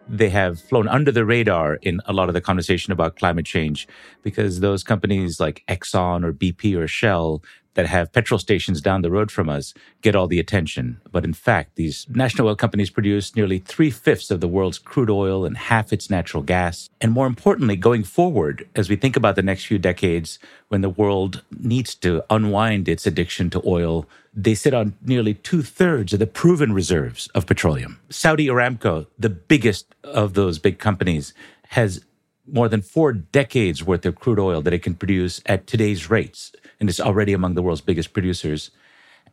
They 0.08 0.30
have 0.30 0.60
flown 0.60 0.88
under 0.88 1.12
the 1.12 1.24
radar 1.24 1.76
in 1.76 2.02
a 2.08 2.14
lot 2.14 2.30
of 2.30 2.34
the 2.34 2.42
conversation 2.42 2.92
about 2.92 3.16
climate 3.16 3.46
change 3.46 3.88
because 4.24 4.60
those 4.60 4.84
companies 4.84 5.40
like 5.40 5.64
Exxon 5.68 6.26
or 6.26 6.34
BP 6.34 6.76
or 6.76 6.88
Shell 6.88 7.44
that 7.76 7.88
have 7.88 8.12
petrol 8.12 8.38
stations 8.38 8.82
down 8.82 9.02
the 9.02 9.12
road 9.12 9.32
from 9.32 9.50
us 9.50 9.74
get 10.02 10.16
all 10.16 10.28
the 10.28 10.40
attention. 10.40 11.02
But 11.12 11.26
in 11.26 11.34
fact, 11.34 11.76
these 11.76 12.06
national 12.10 12.48
oil 12.48 12.56
companies 12.56 12.90
produce 12.90 13.36
nearly 13.36 13.60
three 13.60 13.90
fifths 13.90 14.32
of 14.32 14.42
the 14.42 14.48
world's 14.48 14.80
crude 14.80 15.10
oil 15.10 15.46
and 15.46 15.58
half 15.58 15.92
its 15.92 16.10
natural 16.10 16.44
gas. 16.44 16.90
And 17.02 17.12
more 17.12 17.28
importantly, 17.28 17.76
going 17.76 18.04
forward, 18.04 18.68
as 18.76 18.90
we 18.90 18.96
think 18.96 19.16
about 19.16 19.36
the 19.36 19.42
next 19.42 19.66
few 19.66 19.80
decades, 19.80 20.40
when 20.68 20.82
the 20.82 20.90
world 20.90 21.44
needs 21.58 21.96
to 21.96 22.24
unwind 22.30 22.88
its 22.88 23.06
addiction 23.06 23.50
to 23.52 23.62
oil, 23.66 24.08
they 24.34 24.56
sit 24.56 24.74
on 24.74 24.96
nearly 25.04 25.36
two 25.36 25.62
thirds 25.62 26.14
of 26.14 26.20
the 26.20 26.28
proven 26.28 26.74
reserves 26.74 27.28
of 27.36 27.46
petroleum. 27.46 28.00
Saudi 28.10 28.48
Aramco, 28.48 29.08
the 29.18 29.30
biggest 29.30 29.94
of 30.04 30.34
those 30.34 30.58
big 30.58 30.80
companies, 30.80 31.34
has 31.70 32.04
more 32.46 32.68
than 32.68 32.82
four 32.82 33.14
decades 33.14 33.84
worth 33.84 34.06
of 34.06 34.16
crude 34.16 34.40
oil 34.40 34.62
that 34.62 34.74
it 34.74 34.84
can 34.84 34.96
produce 34.96 35.42
at 35.46 35.66
today's 35.66 36.10
rates 36.10 36.52
and 36.84 36.90
it's 36.90 37.00
already 37.00 37.32
among 37.32 37.54
the 37.54 37.62
world's 37.62 37.80
biggest 37.80 38.12
producers. 38.12 38.70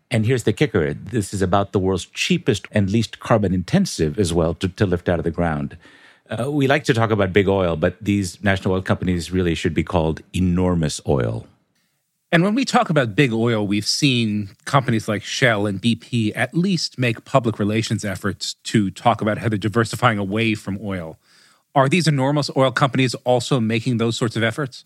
And 0.09 0.25
here's 0.25 0.45
the 0.45 0.53
kicker 0.53 0.95
this 0.95 1.35
is 1.35 1.43
about 1.43 1.73
the 1.73 1.81
world's 1.81 2.05
cheapest 2.05 2.69
and 2.71 2.89
least 2.89 3.19
carbon 3.19 3.53
intensive 3.53 4.21
as 4.21 4.33
well 4.33 4.55
to, 4.55 4.69
to 4.69 4.87
lift 4.87 5.09
out 5.09 5.19
of 5.19 5.25
the 5.25 5.33
ground. 5.33 5.77
Uh, 6.31 6.49
we 6.49 6.69
like 6.69 6.85
to 6.85 6.95
talk 6.95 7.11
about 7.11 7.33
big 7.33 7.49
oil, 7.49 7.75
but 7.75 7.97
these 8.01 8.41
national 8.45 8.75
oil 8.75 8.83
companies 8.83 9.33
really 9.33 9.57
should 9.57 9.75
be 9.75 9.83
called 9.83 10.23
enormous 10.33 11.01
oil. 11.09 11.45
And 12.31 12.45
when 12.45 12.55
we 12.55 12.65
talk 12.65 12.89
about 12.89 13.17
big 13.17 13.33
oil, 13.33 13.67
we've 13.67 13.85
seen 13.85 14.51
companies 14.65 15.09
like 15.09 15.25
Shell 15.25 15.67
and 15.67 15.83
BP 15.83 16.31
at 16.37 16.55
least 16.55 17.01
make 17.01 17.25
public 17.25 17.59
relations 17.59 18.05
efforts 18.05 18.55
to 18.63 18.93
talk 18.93 19.21
about 19.21 19.39
how 19.39 19.49
they're 19.49 19.59
diversifying 19.59 20.19
away 20.19 20.55
from 20.55 20.79
oil. 20.81 21.19
Are 21.75 21.89
these 21.89 22.07
enormous 22.07 22.49
oil 22.57 22.71
companies 22.71 23.17
also 23.25 23.59
making 23.59 23.97
those 23.97 24.17
sorts 24.17 24.37
of 24.37 24.45
efforts? 24.45 24.85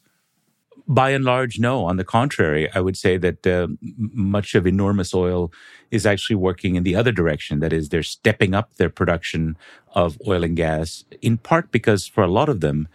By 0.87 1.11
and 1.11 1.25
large, 1.25 1.59
no. 1.59 1.85
On 1.87 1.97
the 1.97 2.05
contrary, 2.05 2.71
I 2.75 2.81
would 2.81 2.97
say 2.97 3.17
that 3.17 3.47
uh, 3.47 3.69
much 3.81 4.55
of 4.55 4.67
enormous 4.67 5.14
oil 5.14 5.50
is 5.91 6.05
actually 6.05 6.37
working 6.37 6.75
in 6.75 6.83
the 6.83 6.95
other 6.95 7.12
direction. 7.12 7.61
That 7.61 7.73
is, 7.73 7.88
they're 7.88 8.03
stepping 8.03 8.55
up 8.55 8.75
their 8.76 8.91
production 8.91 9.57
of 9.95 10.19
oil 10.26 10.45
and 10.45 10.57
gas, 10.57 11.05
in 11.23 11.38
part 11.38 11.71
because 11.71 12.07
for 12.07 12.23
a 12.23 12.31
lot 12.31 12.50
of 12.50 12.61
them, 12.61 12.88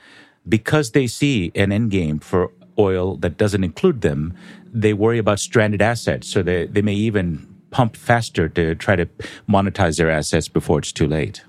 because 0.48 0.92
they 0.92 1.08
see 1.08 1.52
an 1.56 1.72
end 1.72 1.90
game 1.90 2.20
for 2.20 2.52
oil 2.78 3.18
that 3.18 3.38
doesn't 3.38 3.64
include 3.64 4.02
them, 4.02 4.36
they 4.72 4.94
worry 4.94 5.18
about 5.18 5.40
stranded 5.40 5.82
assets. 5.82 6.28
So 6.28 6.44
they, 6.44 6.68
they 6.68 6.84
may 6.84 6.94
even 6.94 7.48
pump 7.72 7.96
faster 7.96 8.48
to 8.50 8.76
try 8.76 8.96
to 8.96 9.08
monetize 9.48 9.98
their 9.98 10.12
assets 10.12 10.48
before 10.48 10.80
it's 10.80 10.92
too 10.92 11.08
late. 11.08 11.44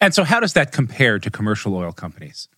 And 0.00 0.14
so, 0.14 0.24
how 0.24 0.40
does 0.40 0.52
that 0.52 0.72
compare 0.72 1.18
to 1.18 1.30
commercial 1.30 1.74
oil 1.74 1.92
companies? 1.92 2.48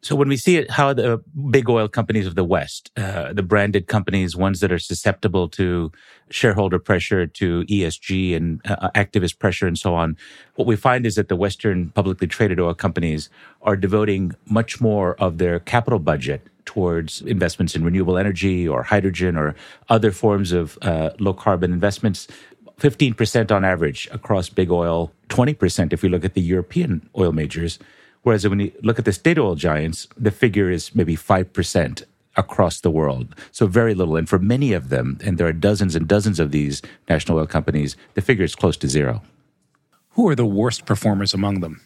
So 0.00 0.14
when 0.14 0.28
we 0.28 0.36
see 0.36 0.56
it, 0.56 0.70
how 0.70 0.92
the 0.92 1.20
big 1.50 1.68
oil 1.68 1.88
companies 1.88 2.26
of 2.26 2.36
the 2.36 2.44
West, 2.44 2.92
uh, 2.96 3.32
the 3.32 3.42
branded 3.42 3.88
companies, 3.88 4.36
ones 4.36 4.60
that 4.60 4.70
are 4.70 4.78
susceptible 4.78 5.48
to 5.50 5.90
shareholder 6.30 6.78
pressure, 6.78 7.26
to 7.26 7.64
ESG 7.64 8.36
and 8.36 8.60
uh, 8.64 8.90
activist 8.94 9.40
pressure, 9.40 9.66
and 9.66 9.76
so 9.76 9.94
on, 9.94 10.16
what 10.54 10.68
we 10.68 10.76
find 10.76 11.04
is 11.04 11.16
that 11.16 11.28
the 11.28 11.34
Western 11.34 11.90
publicly 11.90 12.28
traded 12.28 12.60
oil 12.60 12.74
companies 12.74 13.28
are 13.62 13.76
devoting 13.76 14.36
much 14.46 14.80
more 14.80 15.16
of 15.16 15.38
their 15.38 15.58
capital 15.58 15.98
budget 15.98 16.46
towards 16.64 17.22
investments 17.22 17.74
in 17.74 17.82
renewable 17.82 18.18
energy 18.18 18.68
or 18.68 18.84
hydrogen 18.84 19.36
or 19.36 19.56
other 19.88 20.12
forms 20.12 20.52
of 20.52 20.78
uh, 20.82 21.10
low 21.18 21.32
carbon 21.32 21.72
investments. 21.72 22.28
15% 22.78 23.50
on 23.50 23.64
average 23.64 24.08
across 24.12 24.48
big 24.48 24.70
oil, 24.70 25.10
20% 25.28 25.92
if 25.92 26.02
we 26.02 26.08
look 26.08 26.24
at 26.24 26.34
the 26.34 26.40
European 26.40 27.08
oil 27.16 27.32
majors. 27.32 27.80
Whereas 28.22 28.46
when 28.48 28.60
you 28.60 28.72
look 28.82 28.98
at 28.98 29.04
the 29.04 29.12
state 29.12 29.38
oil 29.38 29.54
giants, 29.54 30.08
the 30.16 30.30
figure 30.30 30.70
is 30.70 30.94
maybe 30.94 31.16
5% 31.16 32.02
across 32.36 32.80
the 32.80 32.90
world. 32.90 33.34
So 33.50 33.66
very 33.66 33.94
little. 33.94 34.16
And 34.16 34.28
for 34.28 34.38
many 34.38 34.72
of 34.72 34.90
them, 34.90 35.18
and 35.24 35.38
there 35.38 35.46
are 35.46 35.52
dozens 35.52 35.96
and 35.96 36.06
dozens 36.06 36.38
of 36.38 36.50
these 36.50 36.82
national 37.08 37.38
oil 37.38 37.46
companies, 37.46 37.96
the 38.14 38.22
figure 38.22 38.44
is 38.44 38.54
close 38.54 38.76
to 38.78 38.88
zero. 38.88 39.22
Who 40.10 40.28
are 40.28 40.34
the 40.34 40.46
worst 40.46 40.86
performers 40.86 41.34
among 41.34 41.60
them? 41.60 41.80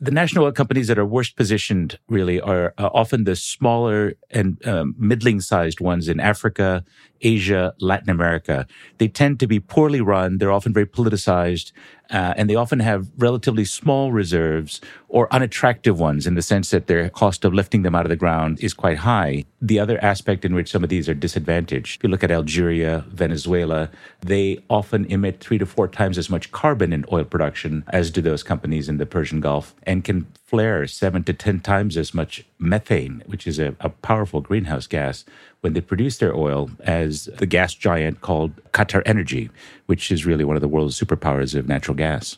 the 0.00 0.10
national 0.10 0.46
oil 0.46 0.52
companies 0.52 0.88
that 0.88 0.98
are 0.98 1.04
worst 1.04 1.36
positioned 1.36 1.98
really 2.08 2.40
are 2.40 2.72
often 2.78 3.24
the 3.24 3.36
smaller 3.36 4.14
and 4.30 4.66
um, 4.66 4.94
middling 4.98 5.40
sized 5.40 5.80
ones 5.80 6.08
in 6.08 6.18
Africa, 6.18 6.84
Asia, 7.22 7.74
Latin 7.80 8.10
America. 8.10 8.66
They 8.98 9.08
tend 9.08 9.40
to 9.40 9.46
be 9.46 9.60
poorly 9.60 10.00
run. 10.00 10.38
They're 10.38 10.52
often 10.52 10.72
very 10.72 10.86
politicized. 10.86 11.72
Uh, 12.10 12.34
and 12.36 12.50
they 12.50 12.56
often 12.56 12.80
have 12.80 13.08
relatively 13.18 13.64
small 13.64 14.10
reserves 14.10 14.80
or 15.08 15.32
unattractive 15.32 16.00
ones 16.00 16.26
in 16.26 16.34
the 16.34 16.42
sense 16.42 16.70
that 16.70 16.88
their 16.88 17.08
cost 17.08 17.44
of 17.44 17.54
lifting 17.54 17.82
them 17.82 17.94
out 17.94 18.04
of 18.04 18.10
the 18.10 18.16
ground 18.16 18.58
is 18.60 18.74
quite 18.74 18.98
high. 18.98 19.44
The 19.62 19.78
other 19.78 20.02
aspect 20.02 20.44
in 20.44 20.54
which 20.54 20.70
some 20.70 20.82
of 20.82 20.90
these 20.90 21.08
are 21.08 21.14
disadvantaged, 21.14 21.98
if 21.98 22.02
you 22.02 22.08
look 22.08 22.24
at 22.24 22.30
Algeria, 22.30 23.04
Venezuela, 23.10 23.90
they 24.20 24.58
often 24.68 25.04
emit 25.04 25.40
three 25.40 25.58
to 25.58 25.66
four 25.66 25.86
times 25.86 26.18
as 26.18 26.28
much 26.28 26.50
carbon 26.50 26.92
in 26.92 27.04
oil 27.12 27.24
production 27.24 27.84
as 27.88 28.10
do 28.10 28.20
those 28.20 28.42
companies 28.42 28.88
in 28.88 28.98
the 28.98 29.06
Persian 29.06 29.40
Gulf 29.40 29.74
and 29.84 30.02
can 30.02 30.26
flare 30.50 30.84
seven 30.88 31.22
to 31.22 31.32
10 31.32 31.60
times 31.60 31.96
as 31.96 32.12
much 32.12 32.44
methane, 32.58 33.22
which 33.26 33.46
is 33.46 33.60
a, 33.60 33.76
a 33.78 33.88
powerful 33.88 34.40
greenhouse 34.40 34.88
gas 34.88 35.24
when 35.60 35.74
they 35.74 35.80
produce 35.80 36.18
their 36.18 36.34
oil 36.34 36.68
as 36.80 37.26
the 37.38 37.46
gas 37.46 37.72
giant 37.72 38.20
called 38.20 38.52
Qatar 38.72 39.00
Energy, 39.06 39.48
which 39.86 40.10
is 40.10 40.26
really 40.26 40.44
one 40.44 40.56
of 40.56 40.60
the 40.60 40.66
world's 40.66 40.98
superpowers 40.98 41.54
of 41.54 41.68
natural 41.68 41.96
gas. 41.96 42.36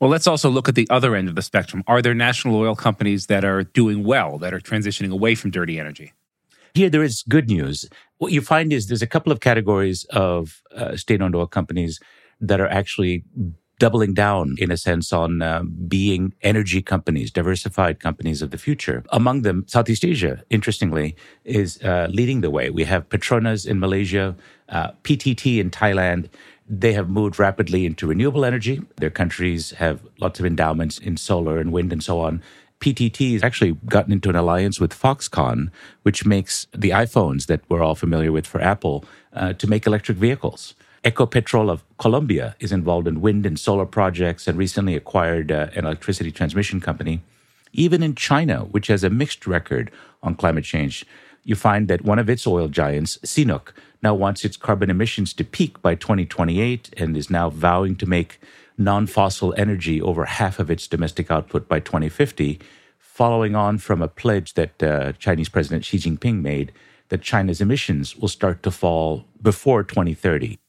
Well, 0.00 0.08
let's 0.08 0.26
also 0.26 0.48
look 0.48 0.66
at 0.66 0.74
the 0.74 0.88
other 0.88 1.14
end 1.14 1.28
of 1.28 1.34
the 1.34 1.42
spectrum. 1.42 1.84
Are 1.86 2.00
there 2.00 2.14
national 2.14 2.56
oil 2.56 2.74
companies 2.74 3.26
that 3.26 3.44
are 3.44 3.64
doing 3.64 4.02
well, 4.02 4.38
that 4.38 4.54
are 4.54 4.58
transitioning 4.58 5.12
away 5.12 5.34
from 5.34 5.50
dirty 5.50 5.78
energy? 5.78 6.14
Here, 6.72 6.88
there 6.88 7.02
is 7.02 7.22
good 7.28 7.50
news. 7.50 7.84
What 8.16 8.32
you 8.32 8.40
find 8.40 8.72
is 8.72 8.86
there's 8.86 9.02
a 9.02 9.06
couple 9.06 9.30
of 9.30 9.40
categories 9.40 10.04
of 10.10 10.62
uh, 10.74 10.96
state 10.96 11.20
owned 11.20 11.36
oil 11.36 11.46
companies 11.46 12.00
that 12.40 12.60
are 12.60 12.66
actually 12.68 13.24
doubling 13.82 14.14
down, 14.14 14.54
in 14.58 14.70
a 14.70 14.76
sense, 14.76 15.12
on 15.12 15.42
uh, 15.42 15.64
being 15.88 16.32
energy 16.40 16.80
companies, 16.80 17.32
diversified 17.32 17.98
companies 17.98 18.40
of 18.40 18.52
the 18.52 18.56
future. 18.66 19.02
Among 19.10 19.42
them, 19.42 19.64
Southeast 19.66 20.04
Asia, 20.04 20.44
interestingly, 20.50 21.16
is 21.44 21.82
uh, 21.82 22.06
leading 22.08 22.42
the 22.42 22.50
way. 22.56 22.70
We 22.70 22.84
have 22.84 23.08
Petronas 23.08 23.66
in 23.66 23.80
Malaysia, 23.80 24.36
uh, 24.68 24.92
PTT 25.02 25.58
in 25.58 25.68
Thailand. 25.72 26.28
They 26.68 26.92
have 26.92 27.10
moved 27.10 27.40
rapidly 27.40 27.84
into 27.84 28.06
renewable 28.06 28.44
energy. 28.44 28.80
Their 28.98 29.10
countries 29.10 29.72
have 29.72 29.96
lots 30.20 30.38
of 30.38 30.46
endowments 30.46 30.98
in 30.98 31.16
solar 31.16 31.58
and 31.58 31.72
wind 31.72 31.92
and 31.92 32.04
so 32.04 32.20
on. 32.20 32.40
PTT 32.78 33.32
has 33.32 33.42
actually 33.42 33.72
gotten 33.86 34.12
into 34.12 34.30
an 34.30 34.36
alliance 34.36 34.78
with 34.78 34.92
Foxconn, 34.94 35.72
which 36.04 36.24
makes 36.24 36.68
the 36.72 36.90
iPhones 36.90 37.46
that 37.46 37.62
we're 37.68 37.82
all 37.82 37.96
familiar 37.96 38.30
with 38.30 38.46
for 38.46 38.60
Apple 38.60 39.04
uh, 39.32 39.54
to 39.54 39.66
make 39.66 39.88
electric 39.88 40.18
vehicles. 40.18 40.76
Ecopetrol 41.04 41.68
of 41.68 41.82
Colombia 41.98 42.54
is 42.60 42.70
involved 42.70 43.08
in 43.08 43.20
wind 43.20 43.44
and 43.44 43.58
solar 43.58 43.86
projects 43.86 44.46
and 44.46 44.56
recently 44.56 44.94
acquired 44.94 45.50
uh, 45.50 45.66
an 45.74 45.84
electricity 45.84 46.30
transmission 46.30 46.80
company. 46.80 47.20
Even 47.72 48.04
in 48.04 48.14
China, 48.14 48.60
which 48.70 48.86
has 48.86 49.02
a 49.02 49.10
mixed 49.10 49.44
record 49.44 49.90
on 50.22 50.36
climate 50.36 50.62
change, 50.62 51.04
you 51.42 51.56
find 51.56 51.88
that 51.88 52.04
one 52.04 52.20
of 52.20 52.30
its 52.30 52.46
oil 52.46 52.68
giants, 52.68 53.18
CNOOC, 53.24 53.72
now 54.00 54.14
wants 54.14 54.44
its 54.44 54.56
carbon 54.56 54.90
emissions 54.90 55.32
to 55.32 55.42
peak 55.42 55.82
by 55.82 55.96
2028 55.96 56.94
and 56.96 57.16
is 57.16 57.30
now 57.30 57.50
vowing 57.50 57.96
to 57.96 58.06
make 58.06 58.40
non 58.78 59.08
fossil 59.08 59.52
energy 59.56 60.00
over 60.00 60.24
half 60.24 60.60
of 60.60 60.70
its 60.70 60.86
domestic 60.86 61.32
output 61.32 61.66
by 61.66 61.80
2050, 61.80 62.60
following 63.00 63.56
on 63.56 63.78
from 63.78 64.02
a 64.02 64.08
pledge 64.08 64.54
that 64.54 64.80
uh, 64.80 65.12
Chinese 65.14 65.48
President 65.48 65.84
Xi 65.84 65.98
Jinping 65.98 66.42
made 66.42 66.70
that 67.08 67.22
China's 67.22 67.60
emissions 67.60 68.16
will 68.16 68.28
start 68.28 68.62
to 68.62 68.70
fall 68.70 69.24
before 69.42 69.82
2030. 69.82 70.61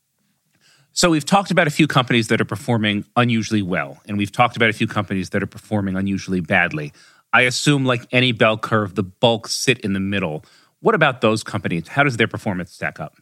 So 0.96 1.10
we've 1.10 1.26
talked 1.26 1.50
about 1.50 1.66
a 1.66 1.72
few 1.72 1.88
companies 1.88 2.28
that 2.28 2.40
are 2.40 2.46
performing 2.46 3.04
unusually 3.16 3.64
well, 3.64 4.00
and 4.08 4.16
we've 4.16 4.32
talked 4.32 4.56
about 4.56 4.70
a 4.70 4.74
few 4.74 4.86
companies 4.86 5.32
that 5.32 5.42
are 5.42 5.48
performing 5.48 5.98
unusually 5.98 6.40
badly. 6.40 6.94
I 7.34 7.42
assume, 7.42 7.84
like 7.84 8.06
any 8.12 8.32
bell 8.32 8.60
curve, 8.60 8.94
the 8.94 9.02
bulk 9.02 9.48
sit 9.48 9.80
in 9.80 9.94
the 9.94 10.00
middle. 10.00 10.46
What 10.82 10.94
about 10.94 11.22
those 11.22 11.42
companies? 11.44 11.88
How 11.88 12.04
does 12.04 12.18
their 12.18 12.28
performance 12.28 12.72
stack 12.72 13.00
up? 13.00 13.16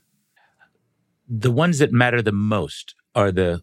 The 1.29 1.49
ones 1.49 1.79
that 1.79 1.93
matter 1.93 2.21
the 2.21 2.33
most 2.33 2.93
are 3.15 3.31
the 3.31 3.61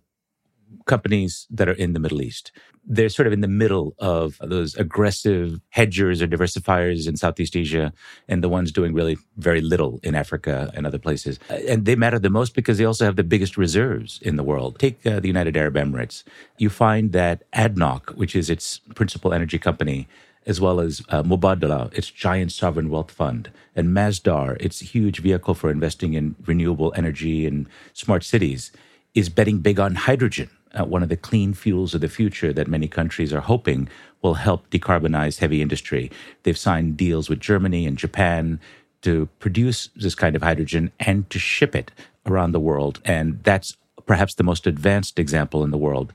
companies 0.87 1.47
that 1.51 1.69
are 1.69 1.73
in 1.73 1.93
the 1.93 2.01
Middle 2.01 2.23
East. 2.23 2.51
They're 2.91 3.11
sort 3.11 3.27
of 3.27 3.35
in 3.35 3.43
the 3.43 3.49
middle 3.49 3.95
of 3.99 4.39
those 4.41 4.75
aggressive 4.77 5.61
hedgers 5.69 6.23
or 6.23 6.27
diversifiers 6.27 7.07
in 7.07 7.19
Southeast 7.19 7.55
Asia 7.55 7.93
and 8.29 8.43
the 8.43 8.49
ones 8.49 8.73
doing 8.73 8.95
really 8.95 9.19
very 9.37 9.61
little 9.61 10.01
in 10.03 10.15
Africa 10.15 10.71
and 10.75 10.87
other 10.87 10.99
places. 10.99 11.39
And 11.51 11.85
they 11.85 11.97
matter 11.97 12.19
the 12.19 12.31
most 12.31 12.55
because 12.55 12.79
they 12.79 12.87
also 12.87 13.05
have 13.05 13.17
the 13.17 13.25
biggest 13.25 13.59
reserves 13.59 14.19
in 14.23 14.37
the 14.37 14.43
world. 14.43 14.79
Take 14.79 15.05
uh, 15.07 15.21
the 15.21 15.29
United 15.29 15.55
Arab 15.57 15.75
Emirates. 15.75 16.25
You 16.57 16.71
find 16.71 17.13
that 17.13 17.43
ADNOC, 17.53 18.17
which 18.17 18.35
is 18.35 18.49
its 18.49 18.81
principal 18.95 19.35
energy 19.35 19.59
company, 19.59 20.09
as 20.47 20.59
well 20.59 20.81
as 20.81 21.03
uh, 21.11 21.23
Mubadala, 21.23 21.93
its 21.93 22.11
giant 22.11 22.53
sovereign 22.53 22.89
wealth 22.89 23.11
fund, 23.11 23.51
and 23.77 23.89
Masdar, 23.89 24.57
its 24.61 24.81
huge 24.81 25.19
vehicle 25.21 25.53
for 25.53 25.71
investing 25.71 26.15
in 26.15 26.37
renewable 26.47 26.95
energy 26.97 27.47
and 27.47 27.69
smart 27.93 28.25
cities, 28.25 28.73
is 29.15 29.29
betting 29.29 29.59
big 29.59 29.79
on 29.79 29.95
hydrogen 29.95 30.49
uh, 30.75 30.85
one 30.85 31.03
of 31.03 31.09
the 31.09 31.17
clean 31.17 31.55
fuels 31.55 31.95
of 31.95 32.01
the 32.01 32.09
future 32.09 32.53
that 32.53 32.69
many 32.69 32.89
countries 32.89 33.33
are 33.33 33.41
hoping 33.41 33.89
will 34.23 34.35
help 34.35 34.69
decarbonize 34.71 35.39
heavy 35.39 35.63
industry. 35.63 36.11
They've 36.43 36.59
signed 36.59 36.97
deals 36.97 37.29
with 37.29 37.41
Germany 37.41 37.87
and 37.87 37.97
Japan 37.97 38.61
to 39.03 39.29
produce 39.39 39.91
this 39.95 40.15
kind 40.15 40.35
of 40.35 40.43
hydrogen 40.43 40.91
and 40.99 41.29
to 41.31 41.39
ship 41.39 41.75
it 41.75 41.91
around 42.27 42.53
the 42.53 42.61
world. 42.61 43.01
And 43.05 43.43
that's 43.45 43.77
perhaps 44.07 44.35
the 44.35 44.43
most 44.43 44.67
advanced 44.67 45.19
example 45.19 45.63
in 45.63 45.71
the 45.71 45.79
world. 45.79 46.13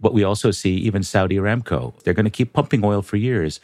But 0.00 0.14
we 0.14 0.22
also 0.22 0.50
see 0.50 0.74
even 0.76 1.02
Saudi 1.02 1.36
Aramco. 1.36 1.98
They're 2.02 2.14
going 2.14 2.24
to 2.24 2.30
keep 2.30 2.52
pumping 2.52 2.84
oil 2.84 3.02
for 3.02 3.16
years, 3.16 3.60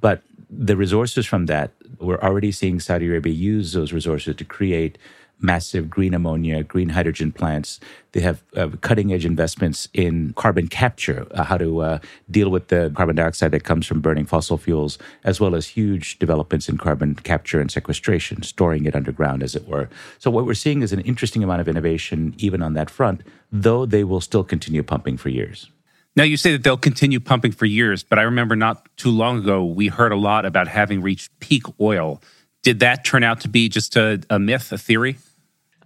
but 0.00 0.22
the 0.50 0.76
resources 0.76 1.26
from 1.26 1.46
that, 1.46 1.70
we're 2.00 2.20
already 2.20 2.50
seeing 2.50 2.80
Saudi 2.80 3.06
Arabia 3.06 3.32
use 3.32 3.72
those 3.72 3.92
resources 3.92 4.34
to 4.36 4.44
create 4.44 4.98
massive 5.40 5.88
green 5.88 6.14
ammonia, 6.14 6.62
green 6.62 6.90
hydrogen 6.90 7.32
plants. 7.32 7.80
They 8.12 8.20
have 8.20 8.42
uh, 8.56 8.68
cutting 8.80 9.12
edge 9.12 9.24
investments 9.24 9.88
in 9.92 10.32
carbon 10.34 10.68
capture, 10.68 11.26
uh, 11.32 11.44
how 11.44 11.58
to 11.58 11.80
uh, 11.80 11.98
deal 12.30 12.50
with 12.50 12.68
the 12.68 12.92
carbon 12.94 13.16
dioxide 13.16 13.52
that 13.52 13.64
comes 13.64 13.86
from 13.86 14.00
burning 14.00 14.26
fossil 14.26 14.58
fuels, 14.58 14.98
as 15.24 15.40
well 15.40 15.54
as 15.54 15.68
huge 15.68 16.18
developments 16.18 16.68
in 16.68 16.76
carbon 16.76 17.14
capture 17.14 17.60
and 17.60 17.70
sequestration, 17.70 18.42
storing 18.42 18.84
it 18.84 18.94
underground, 18.94 19.42
as 19.42 19.54
it 19.54 19.66
were. 19.68 19.88
So, 20.18 20.30
what 20.30 20.46
we're 20.46 20.54
seeing 20.54 20.82
is 20.82 20.92
an 20.92 21.00
interesting 21.00 21.42
amount 21.42 21.60
of 21.60 21.68
innovation 21.68 22.34
even 22.38 22.62
on 22.62 22.74
that 22.74 22.90
front, 22.90 23.22
though 23.52 23.86
they 23.86 24.04
will 24.04 24.20
still 24.20 24.44
continue 24.44 24.82
pumping 24.82 25.16
for 25.16 25.28
years. 25.28 25.70
Now, 26.16 26.24
you 26.24 26.36
say 26.36 26.52
that 26.52 26.64
they'll 26.64 26.76
continue 26.76 27.20
pumping 27.20 27.52
for 27.52 27.66
years, 27.66 28.02
but 28.02 28.18
I 28.18 28.22
remember 28.22 28.56
not 28.56 28.88
too 28.96 29.10
long 29.10 29.38
ago, 29.38 29.64
we 29.64 29.88
heard 29.88 30.12
a 30.12 30.16
lot 30.16 30.44
about 30.44 30.66
having 30.66 31.02
reached 31.02 31.30
peak 31.38 31.62
oil. 31.80 32.20
Did 32.62 32.80
that 32.80 33.04
turn 33.04 33.22
out 33.22 33.40
to 33.42 33.48
be 33.48 33.68
just 33.68 33.96
a, 33.96 34.20
a 34.28 34.38
myth, 34.38 34.72
a 34.72 34.78
theory? 34.78 35.18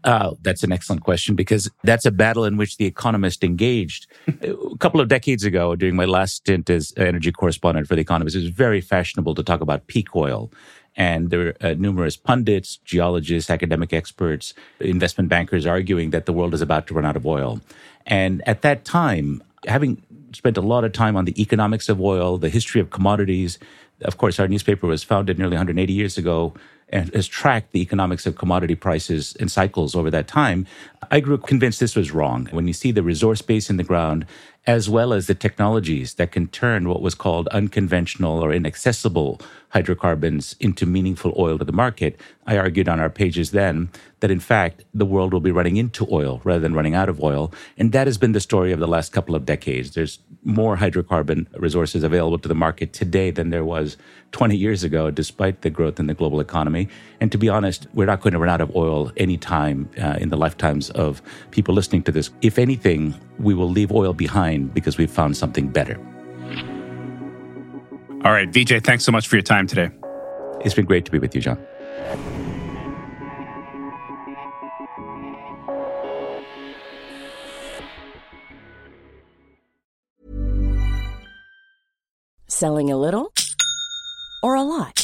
Oh, 0.04 0.36
that's 0.42 0.62
an 0.62 0.70
excellent 0.70 1.02
question 1.02 1.34
because 1.34 1.70
that's 1.82 2.04
a 2.04 2.10
battle 2.10 2.44
in 2.44 2.58
which 2.58 2.76
the 2.76 2.84
economist 2.84 3.42
engaged. 3.42 4.06
a 4.42 4.76
couple 4.78 5.00
of 5.00 5.08
decades 5.08 5.44
ago, 5.44 5.74
during 5.76 5.96
my 5.96 6.04
last 6.04 6.36
stint 6.36 6.68
as 6.68 6.92
energy 6.98 7.32
correspondent 7.32 7.88
for 7.88 7.94
the 7.94 8.02
Economist, 8.02 8.36
it 8.36 8.40
was 8.40 8.48
very 8.50 8.82
fashionable 8.82 9.34
to 9.34 9.42
talk 9.42 9.62
about 9.62 9.86
peak 9.86 10.14
oil. 10.14 10.52
And 10.96 11.30
there 11.30 11.38
were 11.38 11.56
uh, 11.60 11.74
numerous 11.78 12.16
pundits, 12.16 12.76
geologists, 12.84 13.50
academic 13.50 13.92
experts, 13.94 14.52
investment 14.78 15.30
bankers 15.30 15.66
arguing 15.66 16.10
that 16.10 16.26
the 16.26 16.32
world 16.32 16.52
is 16.52 16.60
about 16.60 16.86
to 16.88 16.94
run 16.94 17.06
out 17.06 17.16
of 17.16 17.26
oil. 17.26 17.60
And 18.06 18.46
at 18.46 18.62
that 18.62 18.84
time, 18.84 19.42
having 19.66 20.02
spent 20.32 20.56
a 20.56 20.60
lot 20.60 20.84
of 20.84 20.92
time 20.92 21.16
on 21.16 21.24
the 21.24 21.40
economics 21.40 21.88
of 21.88 22.00
oil, 22.00 22.36
the 22.36 22.50
history 22.50 22.80
of 22.80 22.90
commodities, 22.90 23.58
of 24.02 24.18
course, 24.18 24.38
our 24.38 24.48
newspaper 24.48 24.86
was 24.86 25.02
founded 25.02 25.38
nearly 25.38 25.56
180 25.56 25.92
years 25.92 26.18
ago 26.18 26.54
and 26.94 27.12
has 27.12 27.26
tracked 27.26 27.72
the 27.72 27.82
economics 27.82 28.24
of 28.24 28.38
commodity 28.38 28.76
prices 28.76 29.36
and 29.40 29.50
cycles 29.50 29.96
over 29.96 30.10
that 30.12 30.28
time, 30.28 30.64
I 31.10 31.18
grew 31.18 31.36
convinced 31.36 31.80
this 31.80 31.96
was 31.96 32.12
wrong. 32.12 32.46
When 32.52 32.68
you 32.68 32.72
see 32.72 32.92
the 32.92 33.02
resource 33.02 33.42
base 33.42 33.68
in 33.68 33.76
the 33.76 33.84
ground, 33.84 34.26
as 34.66 34.88
well 34.88 35.12
as 35.12 35.26
the 35.26 35.34
technologies 35.34 36.14
that 36.14 36.30
can 36.30 36.46
turn 36.46 36.88
what 36.88 37.02
was 37.02 37.14
called 37.14 37.48
unconventional 37.48 38.42
or 38.42 38.52
inaccessible 38.52 39.40
hydrocarbons 39.74 40.54
into 40.60 40.86
meaningful 40.86 41.34
oil 41.36 41.58
to 41.58 41.64
the 41.64 41.72
market, 41.72 42.18
I 42.46 42.56
argued 42.56 42.88
on 42.88 43.00
our 43.00 43.10
pages 43.10 43.50
then 43.50 43.90
that 44.20 44.30
in 44.30 44.38
fact 44.38 44.84
the 44.94 45.04
world 45.04 45.32
will 45.32 45.40
be 45.40 45.50
running 45.50 45.76
into 45.76 46.06
oil 46.12 46.40
rather 46.44 46.60
than 46.60 46.74
running 46.74 46.94
out 46.94 47.08
of 47.08 47.20
oil. 47.20 47.52
And 47.76 47.90
that 47.90 48.06
has 48.06 48.16
been 48.16 48.32
the 48.32 48.40
story 48.40 48.70
of 48.70 48.78
the 48.78 48.86
last 48.86 49.12
couple 49.12 49.34
of 49.34 49.44
decades. 49.44 49.94
There's 49.94 50.20
more 50.44 50.76
hydrocarbon 50.76 51.48
resources 51.60 52.04
available 52.04 52.38
to 52.38 52.48
the 52.48 52.54
market 52.54 52.92
today 52.92 53.32
than 53.32 53.50
there 53.50 53.64
was 53.64 53.96
20 54.30 54.56
years 54.56 54.84
ago, 54.84 55.10
despite 55.10 55.62
the 55.62 55.70
growth 55.70 55.98
in 55.98 56.06
the 56.06 56.14
global 56.14 56.38
economy. 56.38 56.88
And 57.20 57.32
to 57.32 57.38
be 57.38 57.48
honest, 57.48 57.88
we're 57.94 58.06
not 58.06 58.20
going 58.20 58.34
to 58.34 58.38
run 58.38 58.50
out 58.50 58.60
of 58.60 58.74
oil 58.76 59.10
anytime 59.16 59.90
uh, 60.00 60.18
in 60.20 60.28
the 60.28 60.36
lifetimes 60.36 60.90
of 60.90 61.20
people 61.50 61.74
listening 61.74 62.04
to 62.04 62.12
this. 62.12 62.30
If 62.42 62.60
anything, 62.60 63.14
we 63.40 63.54
will 63.54 63.70
leave 63.70 63.90
oil 63.90 64.12
behind 64.12 64.72
because 64.72 64.98
we've 64.98 65.10
found 65.10 65.36
something 65.36 65.68
better. 65.68 65.98
All 68.24 68.32
right, 68.32 68.50
Vijay, 68.50 68.82
thanks 68.82 69.04
so 69.04 69.12
much 69.12 69.28
for 69.28 69.36
your 69.36 69.42
time 69.42 69.66
today. 69.66 69.90
It's 70.64 70.74
been 70.74 70.86
great 70.86 71.04
to 71.04 71.10
be 71.10 71.18
with 71.18 71.34
you, 71.34 71.42
John. 71.42 71.58
Selling 82.46 82.90
a 82.90 82.96
little 82.96 83.30
or 84.42 84.54
a 84.54 84.62
lot? 84.62 85.03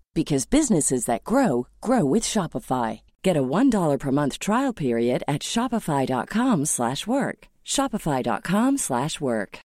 because 0.13 0.45
businesses 0.45 1.05
that 1.05 1.23
grow 1.23 1.67
grow 1.79 2.05
with 2.05 2.23
Shopify. 2.23 3.01
Get 3.23 3.37
a 3.37 3.43
$1 3.43 3.99
per 3.99 4.11
month 4.11 4.39
trial 4.39 4.73
period 4.73 5.23
at 5.27 5.41
shopify.com/work. 5.41 7.47
shopify.com/work. 7.65 9.59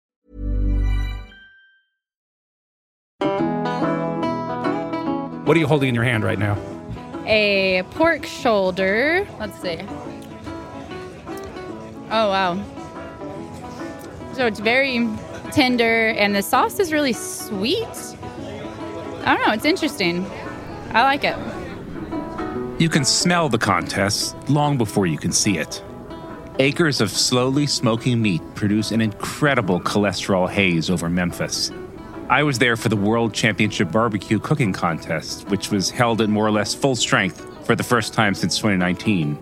What 5.46 5.58
are 5.58 5.60
you 5.60 5.66
holding 5.66 5.90
in 5.90 5.94
your 5.94 6.04
hand 6.04 6.24
right 6.24 6.38
now? 6.38 6.56
A 7.26 7.82
pork 7.90 8.24
shoulder. 8.24 9.28
Let's 9.38 9.60
see. 9.60 9.78
Oh 12.10 12.30
wow. 12.30 12.58
So 14.32 14.46
it's 14.46 14.60
very 14.60 15.06
tender 15.52 16.08
and 16.08 16.34
the 16.34 16.42
sauce 16.42 16.80
is 16.80 16.92
really 16.92 17.12
sweet. 17.12 18.13
I 19.24 19.34
don't 19.34 19.46
know. 19.46 19.54
It's 19.54 19.64
interesting. 19.64 20.26
I 20.92 21.02
like 21.02 21.24
it. 21.24 21.36
You 22.80 22.88
can 22.88 23.04
smell 23.04 23.48
the 23.48 23.58
contest 23.58 24.36
long 24.50 24.76
before 24.76 25.06
you 25.06 25.16
can 25.16 25.32
see 25.32 25.58
it. 25.58 25.82
Acres 26.58 27.00
of 27.00 27.10
slowly 27.10 27.66
smoking 27.66 28.20
meat 28.20 28.42
produce 28.54 28.90
an 28.90 29.00
incredible 29.00 29.80
cholesterol 29.80 30.48
haze 30.48 30.90
over 30.90 31.08
Memphis. 31.08 31.72
I 32.28 32.42
was 32.42 32.58
there 32.58 32.76
for 32.76 32.88
the 32.88 32.96
World 32.96 33.32
Championship 33.32 33.90
Barbecue 33.90 34.38
Cooking 34.38 34.72
Contest, 34.72 35.48
which 35.48 35.70
was 35.70 35.90
held 35.90 36.20
at 36.20 36.28
more 36.28 36.46
or 36.46 36.50
less 36.50 36.74
full 36.74 36.96
strength 36.96 37.66
for 37.66 37.74
the 37.74 37.82
first 37.82 38.12
time 38.12 38.34
since 38.34 38.56
2019. 38.58 39.38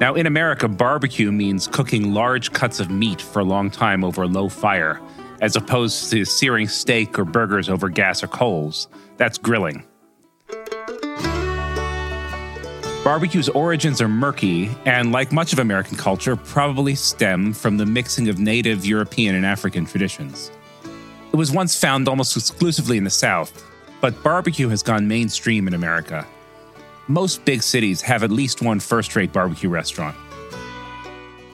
Now, 0.00 0.14
in 0.14 0.26
America, 0.26 0.68
barbecue 0.68 1.32
means 1.32 1.66
cooking 1.66 2.14
large 2.14 2.52
cuts 2.52 2.80
of 2.80 2.90
meat 2.90 3.20
for 3.20 3.40
a 3.40 3.44
long 3.44 3.70
time 3.70 4.04
over 4.04 4.22
a 4.22 4.26
low 4.26 4.48
fire 4.48 5.00
as 5.40 5.56
opposed 5.56 6.10
to 6.10 6.24
searing 6.24 6.68
steak 6.68 7.18
or 7.18 7.24
burgers 7.24 7.68
over 7.68 7.88
gas 7.88 8.22
or 8.22 8.28
coals. 8.28 8.88
That's 9.16 9.38
grilling. 9.38 9.84
Barbecue's 13.04 13.50
origins 13.50 14.00
are 14.00 14.08
murky, 14.08 14.70
and 14.86 15.12
like 15.12 15.30
much 15.30 15.52
of 15.52 15.58
American 15.58 15.98
culture, 15.98 16.36
probably 16.36 16.94
stem 16.94 17.52
from 17.52 17.76
the 17.76 17.84
mixing 17.84 18.30
of 18.30 18.38
native 18.38 18.86
European 18.86 19.34
and 19.34 19.44
African 19.44 19.84
traditions. 19.84 20.50
It 21.30 21.36
was 21.36 21.52
once 21.52 21.78
found 21.78 22.08
almost 22.08 22.34
exclusively 22.34 22.96
in 22.96 23.04
the 23.04 23.10
South, 23.10 23.62
but 24.00 24.22
barbecue 24.22 24.68
has 24.70 24.82
gone 24.82 25.06
mainstream 25.06 25.68
in 25.68 25.74
America. 25.74 26.26
Most 27.06 27.44
big 27.44 27.62
cities 27.62 28.00
have 28.00 28.22
at 28.22 28.30
least 28.30 28.62
one 28.62 28.80
first 28.80 29.14
rate 29.14 29.32
barbecue 29.32 29.68
restaurant. 29.68 30.16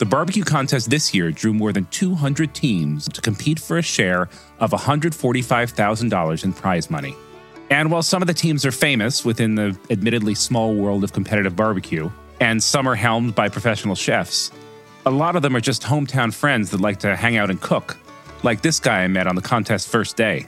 The 0.01 0.07
barbecue 0.07 0.45
contest 0.45 0.89
this 0.89 1.13
year 1.13 1.31
drew 1.31 1.53
more 1.53 1.75
than 1.75 1.85
200 1.91 2.55
teams 2.55 3.07
to 3.11 3.21
compete 3.21 3.61
for 3.61 3.77
a 3.77 3.83
share 3.83 4.31
of 4.59 4.71
$145,000 4.71 6.45
in 6.45 6.53
prize 6.55 6.89
money. 6.89 7.15
And 7.69 7.91
while 7.91 8.03
some 8.03 8.23
of 8.23 8.27
the 8.27 8.33
teams 8.33 8.65
are 8.65 8.73
famous 8.73 9.27
within 9.27 9.57
the 9.57 9.79
admittedly 9.91 10.35
small 10.35 10.75
world 10.75 11.05
of 11.05 11.13
competitive 11.13 11.55
barbecue, 11.55 12.11
and 12.41 12.63
some 12.63 12.89
are 12.89 12.95
helmed 12.95 13.35
by 13.35 13.51
professional 13.51 13.95
chefs, 13.95 14.51
a 15.05 15.11
lot 15.11 15.37
of 15.37 15.43
them 15.43 15.55
are 15.55 15.61
just 15.61 15.83
hometown 15.83 16.33
friends 16.33 16.71
that 16.71 16.81
like 16.81 17.01
to 17.01 17.15
hang 17.15 17.37
out 17.37 17.51
and 17.51 17.61
cook, 17.61 17.99
like 18.43 18.63
this 18.63 18.81
guy 18.81 19.05
I 19.05 19.09
met 19.09 19.27
on 19.27 19.35
the 19.35 19.43
contest 19.43 19.89
first 19.89 20.17
day. 20.17 20.47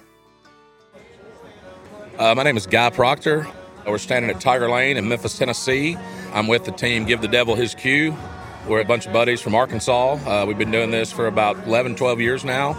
Uh, 2.18 2.34
my 2.34 2.42
name 2.42 2.56
is 2.56 2.66
Guy 2.66 2.88
Proctor. 2.88 3.46
We're 3.86 3.98
standing 3.98 4.30
at 4.30 4.40
Tiger 4.40 4.70
Lane 4.70 4.96
in 4.96 5.06
Memphis, 5.06 5.36
Tennessee. 5.36 5.98
I'm 6.32 6.46
with 6.46 6.64
the 6.64 6.72
team 6.72 7.04
Give 7.04 7.20
the 7.20 7.28
Devil 7.28 7.54
His 7.54 7.74
Cue. 7.74 8.16
We're 8.68 8.80
a 8.80 8.84
bunch 8.84 9.06
of 9.06 9.12
buddies 9.12 9.40
from 9.40 9.54
Arkansas. 9.54 10.18
Uh, 10.24 10.46
we've 10.46 10.58
been 10.58 10.70
doing 10.70 10.90
this 10.92 11.10
for 11.10 11.26
about 11.26 11.56
11, 11.66 11.96
12 11.96 12.20
years 12.20 12.44
now. 12.44 12.76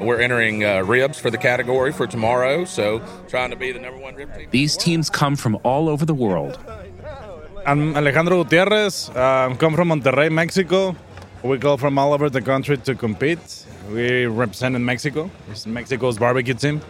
We're 0.00 0.20
entering 0.20 0.64
uh, 0.64 0.82
ribs 0.82 1.18
for 1.18 1.30
the 1.30 1.38
category 1.38 1.92
for 1.92 2.06
tomorrow, 2.06 2.64
so 2.64 3.02
trying 3.28 3.50
to 3.50 3.56
be 3.56 3.70
the 3.70 3.78
number 3.78 3.98
one 3.98 4.14
rib 4.14 4.34
team. 4.34 4.48
These 4.50 4.76
teams 4.78 5.10
come 5.10 5.36
from 5.36 5.58
all 5.62 5.88
over 5.88 6.06
the 6.06 6.14
world. 6.14 6.58
I'm 7.66 7.94
Alejandro 7.96 8.44
Gutierrez. 8.44 9.10
Uh, 9.14 9.20
I'm 9.20 9.56
come 9.56 9.74
from 9.74 9.88
Monterrey, 9.88 10.30
Mexico. 10.32 10.96
We 11.42 11.58
go 11.58 11.76
from 11.76 11.98
all 11.98 12.14
over 12.14 12.30
the 12.30 12.40
country 12.42 12.78
to 12.78 12.94
compete. 12.94 13.66
We 13.92 14.26
represent 14.26 14.74
in 14.74 14.84
Mexico. 14.84 15.30
It's 15.50 15.66
Mexico's 15.66 16.18
barbecue 16.18 16.54
team. 16.54 16.80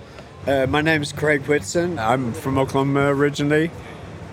Uh, 0.47 0.67
my 0.69 0.81
name 0.83 1.03
is 1.03 1.13
Craig 1.13 1.43
Whitson. 1.47 1.99
I'm 1.99 2.33
from 2.33 2.59
Oklahoma 2.59 3.13
originally, 3.13 3.71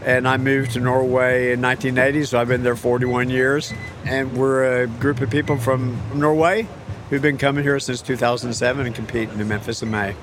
and 0.06 0.28
I 0.28 0.38
moved 0.38 0.72
to 0.72 0.80
Norway 0.80 1.54
in 1.54 1.62
1980, 1.62 2.26
so 2.26 2.40
I've 2.40 2.48
been 2.48 2.64
there 2.64 2.76
41 2.76 3.30
years. 3.30 3.72
And 4.06 4.36
we're 4.36 4.84
a 4.84 4.88
group 4.88 5.22
of 5.22 5.30
people 5.30 5.58
from 5.58 6.00
Norway 6.14 6.68
who've 7.10 7.22
been 7.22 7.38
coming 7.38 7.64
here 7.64 7.80
since 7.80 8.02
2007 8.02 8.86
and 8.86 8.96
competing 8.96 9.40
in 9.40 9.48
Memphis 9.48 9.82
in 9.82 9.92
May. 9.92 10.16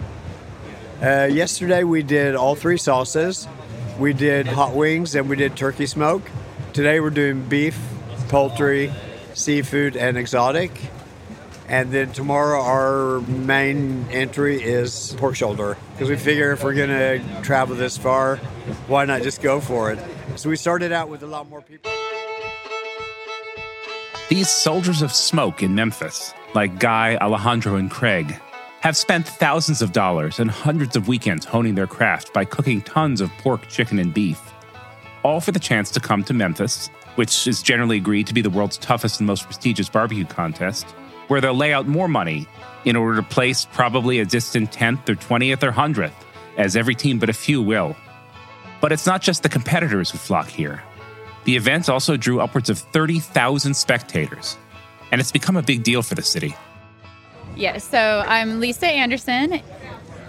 Uh, 1.02 1.24
yesterday 1.24 1.82
we 1.82 2.02
did 2.02 2.34
all 2.34 2.54
three 2.54 2.76
sauces. 2.76 3.48
We 3.98 4.12
did 4.12 4.46
hot 4.46 4.74
wings 4.74 5.14
and 5.14 5.28
we 5.28 5.36
did 5.36 5.56
turkey 5.56 5.86
smoke. 5.86 6.22
Today 6.74 7.00
we're 7.00 7.10
doing 7.10 7.42
beef, 7.48 7.78
poultry, 8.28 8.92
seafood, 9.34 9.96
and 9.96 10.18
exotic. 10.18 10.72
And 11.70 11.92
then 11.92 12.12
tomorrow 12.12 12.60
our 12.60 13.20
main 13.20 14.04
entry 14.10 14.60
is 14.60 15.14
pork 15.18 15.36
shoulder 15.36 15.76
because 15.92 16.10
we 16.10 16.16
figure 16.16 16.50
if 16.50 16.64
we're 16.64 16.74
going 16.74 16.88
to 16.88 17.42
travel 17.42 17.76
this 17.76 17.96
far, 17.96 18.38
why 18.88 19.04
not 19.04 19.22
just 19.22 19.40
go 19.40 19.60
for 19.60 19.92
it? 19.92 20.00
So 20.34 20.50
we 20.50 20.56
started 20.56 20.90
out 20.90 21.08
with 21.08 21.22
a 21.22 21.28
lot 21.28 21.48
more 21.48 21.62
people. 21.62 21.92
These 24.28 24.50
soldiers 24.50 25.00
of 25.00 25.12
smoke 25.12 25.62
in 25.62 25.76
Memphis, 25.76 26.34
like 26.56 26.80
Guy, 26.80 27.16
Alejandro, 27.20 27.76
and 27.76 27.88
Craig, 27.88 28.40
have 28.80 28.96
spent 28.96 29.28
thousands 29.28 29.80
of 29.80 29.92
dollars 29.92 30.40
and 30.40 30.50
hundreds 30.50 30.96
of 30.96 31.06
weekends 31.06 31.46
honing 31.46 31.76
their 31.76 31.86
craft 31.86 32.32
by 32.32 32.44
cooking 32.44 32.82
tons 32.82 33.20
of 33.20 33.30
pork, 33.38 33.68
chicken, 33.68 34.00
and 34.00 34.12
beef, 34.12 34.40
all 35.22 35.40
for 35.40 35.52
the 35.52 35.60
chance 35.60 35.88
to 35.92 36.00
come 36.00 36.24
to 36.24 36.34
Memphis, 36.34 36.88
which 37.14 37.46
is 37.46 37.62
generally 37.62 37.96
agreed 37.96 38.26
to 38.26 38.34
be 38.34 38.42
the 38.42 38.50
world's 38.50 38.78
toughest 38.78 39.20
and 39.20 39.26
most 39.28 39.44
prestigious 39.44 39.88
barbecue 39.88 40.24
contest, 40.24 40.86
where 41.30 41.40
they'll 41.40 41.54
lay 41.54 41.72
out 41.72 41.86
more 41.86 42.08
money 42.08 42.48
in 42.84 42.96
order 42.96 43.14
to 43.14 43.22
place 43.22 43.64
probably 43.72 44.18
a 44.18 44.24
distant 44.24 44.72
10th 44.72 45.08
or 45.08 45.14
20th 45.14 45.62
or 45.62 45.70
100th, 45.70 46.10
as 46.56 46.74
every 46.74 46.96
team 46.96 47.20
but 47.20 47.28
a 47.28 47.32
few 47.32 47.62
will. 47.62 47.94
But 48.80 48.90
it's 48.90 49.06
not 49.06 49.22
just 49.22 49.44
the 49.44 49.48
competitors 49.48 50.10
who 50.10 50.18
flock 50.18 50.48
here. 50.48 50.82
The 51.44 51.54
event 51.54 51.88
also 51.88 52.16
drew 52.16 52.40
upwards 52.40 52.68
of 52.68 52.80
30,000 52.80 53.74
spectators, 53.74 54.58
and 55.12 55.20
it's 55.20 55.30
become 55.30 55.56
a 55.56 55.62
big 55.62 55.84
deal 55.84 56.02
for 56.02 56.16
the 56.16 56.22
city. 56.22 56.56
Yes, 57.54 57.84
so 57.84 58.24
I'm 58.26 58.58
Lisa 58.58 58.88
Anderson. 58.88 59.60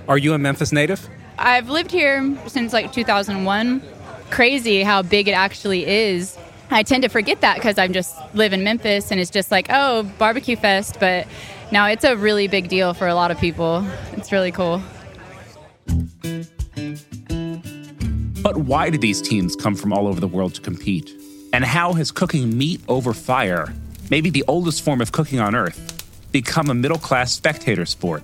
Are 0.08 0.20
you 0.20 0.36
a 0.36 0.38
Memphis 0.38 0.72
native? 0.72 1.10
I've 1.40 1.68
lived 1.68 1.90
here 1.90 2.38
since 2.46 2.74
like 2.74 2.94
2001. 2.94 3.82
Crazy 4.30 4.84
how 4.84 5.02
big 5.02 5.28
it 5.28 5.34
actually 5.34 5.88
is. 5.88 6.38
I 6.74 6.84
tend 6.84 7.04
to 7.04 7.10
forget 7.10 7.42
that 7.42 7.56
because 7.56 7.78
I'm 7.78 7.92
just 7.92 8.16
live 8.34 8.54
in 8.54 8.64
Memphis 8.64 9.12
and 9.12 9.20
it's 9.20 9.30
just 9.30 9.52
like, 9.52 9.68
oh, 9.70 10.04
barbecue 10.18 10.56
fest. 10.56 11.02
But 11.02 11.28
now 11.70 11.86
it's 11.88 12.06
a 12.06 12.16
really 12.16 12.48
big 12.48 12.70
deal 12.70 12.94
for 12.94 13.08
a 13.08 13.14
lot 13.14 13.30
of 13.30 13.38
people. 13.38 13.86
It's 14.14 14.32
really 14.32 14.54
cool. 14.54 14.82
But 18.42 18.58
why 18.58 18.90
do 18.90 18.98
these 18.98 19.22
teams 19.22 19.56
come 19.56 19.76
from 19.76 19.92
all 19.92 20.08
over 20.08 20.22
the 20.22 20.28
world 20.28 20.56
to 20.56 20.62
compete? 20.62 21.12
And 21.52 21.66
how 21.66 21.92
has 21.94 22.10
cooking 22.10 22.58
meat 22.58 22.82
over 22.88 23.14
fire, 23.14 23.74
maybe 24.10 24.30
the 24.30 24.46
oldest 24.48 24.82
form 24.82 25.02
of 25.02 25.12
cooking 25.12 25.42
on 25.42 25.54
earth, 25.54 26.08
become 26.32 26.70
a 26.70 26.74
middle 26.74 26.98
class 26.98 27.34
spectator 27.34 27.86
sport? 27.86 28.24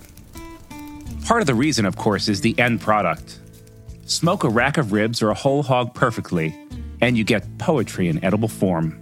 Part 1.26 1.42
of 1.42 1.48
the 1.48 1.56
reason, 1.56 1.86
of 1.86 1.98
course, 1.98 2.30
is 2.30 2.40
the 2.40 2.58
end 2.58 2.80
product. 2.80 3.40
Smoke 4.06 4.46
a 4.46 4.50
rack 4.50 4.78
of 4.78 4.94
ribs 4.94 5.22
or 5.22 5.30
a 5.30 5.34
whole 5.34 5.62
hog 5.62 5.94
perfectly, 5.94 6.56
and 7.02 7.18
you 7.18 7.24
get 7.24 7.58
poetry 7.58 8.08
in 8.08 8.24
edible 8.24 8.48
form. 8.48 9.00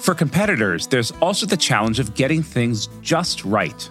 For 0.00 0.14
competitors, 0.14 0.86
there's 0.86 1.10
also 1.20 1.46
the 1.46 1.56
challenge 1.56 1.98
of 1.98 2.14
getting 2.14 2.42
things 2.42 2.88
just 3.02 3.44
right. 3.44 3.90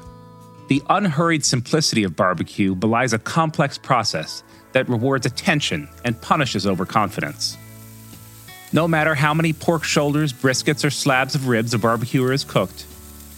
The 0.70 0.82
unhurried 0.90 1.44
simplicity 1.44 2.04
of 2.04 2.16
barbecue 2.16 2.74
belies 2.74 3.14
a 3.14 3.20
complex 3.20 3.78
process 3.78 4.44
that 4.72 4.90
rewards 4.90 5.26
attention 5.26 5.90
and 6.04 6.20
punishes 6.22 6.66
overconfidence. 6.66 7.58
No 8.74 8.88
matter 8.88 9.16
how 9.16 9.34
many 9.34 9.54
pork 9.54 9.84
shoulders, 9.84 10.34
briskets, 10.34 10.84
or 10.84 10.90
slabs 10.90 11.36
of 11.36 11.48
ribs 11.48 11.74
a 11.74 11.78
barbecuer 11.80 12.32
has 12.32 12.44
cooked, 12.44 12.86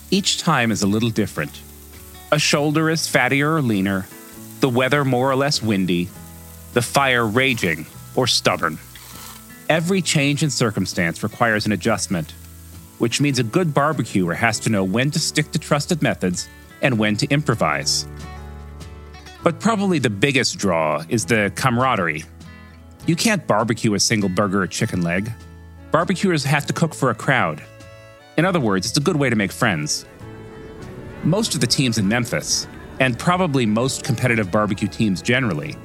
each 0.10 0.40
time 0.40 0.72
is 0.72 0.84
a 0.84 0.88
little 0.88 1.10
different. 1.10 1.62
A 2.32 2.40
shoulder 2.40 2.90
is 2.90 3.08
fattier 3.08 3.58
or 3.58 3.62
leaner, 3.62 4.08
the 4.62 4.70
weather 4.70 5.04
more 5.04 5.30
or 5.30 5.36
less 5.36 5.62
windy, 5.62 6.10
the 6.74 6.82
fire 6.82 7.26
raging 7.26 7.86
or 8.16 8.26
stubborn. 8.26 8.80
Every 9.70 10.02
change 10.02 10.44
in 10.44 10.50
circumstance 10.50 11.24
requires 11.24 11.66
an 11.66 11.74
adjustment, 11.74 12.32
which 13.00 13.20
means 13.20 13.38
a 13.38 13.44
good 13.44 13.74
barbecuer 13.74 14.34
has 14.34 14.60
to 14.62 14.70
know 14.70 14.86
when 14.86 15.12
to 15.12 15.20
stick 15.20 15.52
to 15.52 15.60
trusted 15.60 16.02
methods 16.02 16.48
and 16.82 16.98
when 16.98 17.18
to 17.18 17.28
improvise. 17.28 18.08
But 19.44 19.60
probably 19.60 20.00
the 20.00 20.10
biggest 20.10 20.58
draw 20.58 21.04
is 21.10 21.26
the 21.26 21.52
camaraderie. 21.56 22.24
You 23.08 23.18
can't 23.18 23.46
barbecue 23.46 23.94
a 23.94 24.00
single 24.00 24.30
burger 24.30 24.62
or 24.62 24.68
chicken 24.68 25.02
leg. 25.02 25.34
Barbecuers 25.92 26.46
have 26.46 26.66
to 26.68 26.74
cook 26.74 26.94
for 26.94 27.10
a 27.10 27.16
crowd. 27.16 27.62
In 28.38 28.46
other 28.46 28.62
words, 28.62 28.88
it's 28.88 28.98
a 28.98 29.02
good 29.02 29.18
way 29.18 29.30
to 29.30 29.36
make 29.36 29.52
friends. 29.52 30.06
Most 31.24 31.56
of 31.56 31.62
the 31.62 31.68
teams 31.68 31.98
in 31.98 32.08
Memphis, 32.08 32.68
and 33.02 33.20
probably 33.20 33.66
most 33.66 34.06
competitive 34.06 34.50
barbecue 34.50 34.88
teams 34.88 35.22
generally, 35.22 35.76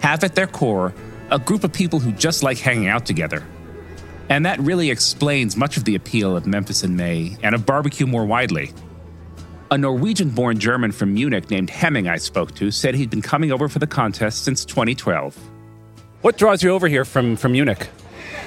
have 0.00 0.24
at 0.24 0.34
their 0.34 0.48
core 0.48 0.92
a 1.32 1.38
group 1.38 1.64
of 1.64 1.72
people 1.72 1.98
who 1.98 2.12
just 2.12 2.42
like 2.42 2.58
hanging 2.58 2.88
out 2.88 3.06
together. 3.06 3.42
And 4.28 4.44
that 4.44 4.60
really 4.60 4.90
explains 4.90 5.56
much 5.56 5.78
of 5.78 5.84
the 5.84 5.94
appeal 5.94 6.36
of 6.36 6.46
Memphis 6.46 6.84
in 6.84 6.94
May 6.94 7.38
and 7.42 7.54
of 7.54 7.64
barbecue 7.64 8.06
more 8.06 8.26
widely. 8.26 8.72
A 9.70 9.78
Norwegian 9.78 10.28
born 10.28 10.58
German 10.58 10.92
from 10.92 11.14
Munich 11.14 11.50
named 11.50 11.70
Hemming 11.70 12.06
I 12.06 12.18
spoke 12.18 12.54
to 12.56 12.70
said 12.70 12.94
he'd 12.94 13.08
been 13.08 13.22
coming 13.22 13.50
over 13.50 13.70
for 13.70 13.78
the 13.78 13.86
contest 13.86 14.44
since 14.44 14.66
2012. 14.66 15.34
What 16.20 16.36
draws 16.36 16.62
you 16.62 16.70
over 16.70 16.86
here 16.86 17.06
from, 17.06 17.36
from 17.36 17.52
Munich? 17.52 17.88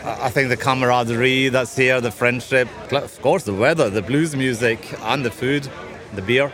I 0.04 0.30
think 0.30 0.50
the 0.50 0.58
camaraderie 0.58 1.50
that's 1.50 1.76
here, 1.76 2.00
the 2.00 2.12
friendship, 2.12 2.67
of 2.93 3.19
course, 3.24 3.45
the 3.45 3.54
weather, 3.56 3.89
the 3.89 4.04
blues 4.04 4.36
music, 4.36 4.93
and 5.02 5.26
the 5.26 5.32
food, 5.32 5.67
the 6.13 6.21
beer. 6.21 6.52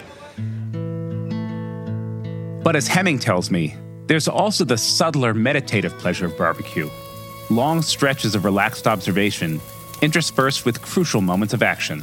But 2.63 2.77
as 2.77 2.87
Hemming 2.87 3.19
tells 3.19 3.51
me, 3.51 3.75
there's 4.11 4.27
also 4.27 4.65
the 4.65 4.77
subtler 4.77 5.33
meditative 5.33 5.97
pleasure 5.97 6.25
of 6.25 6.37
barbecue 6.37 6.89
long 7.49 7.81
stretches 7.81 8.35
of 8.35 8.43
relaxed 8.43 8.85
observation 8.85 9.61
interspersed 10.01 10.65
with 10.65 10.81
crucial 10.81 11.21
moments 11.21 11.53
of 11.53 11.63
action. 11.63 12.01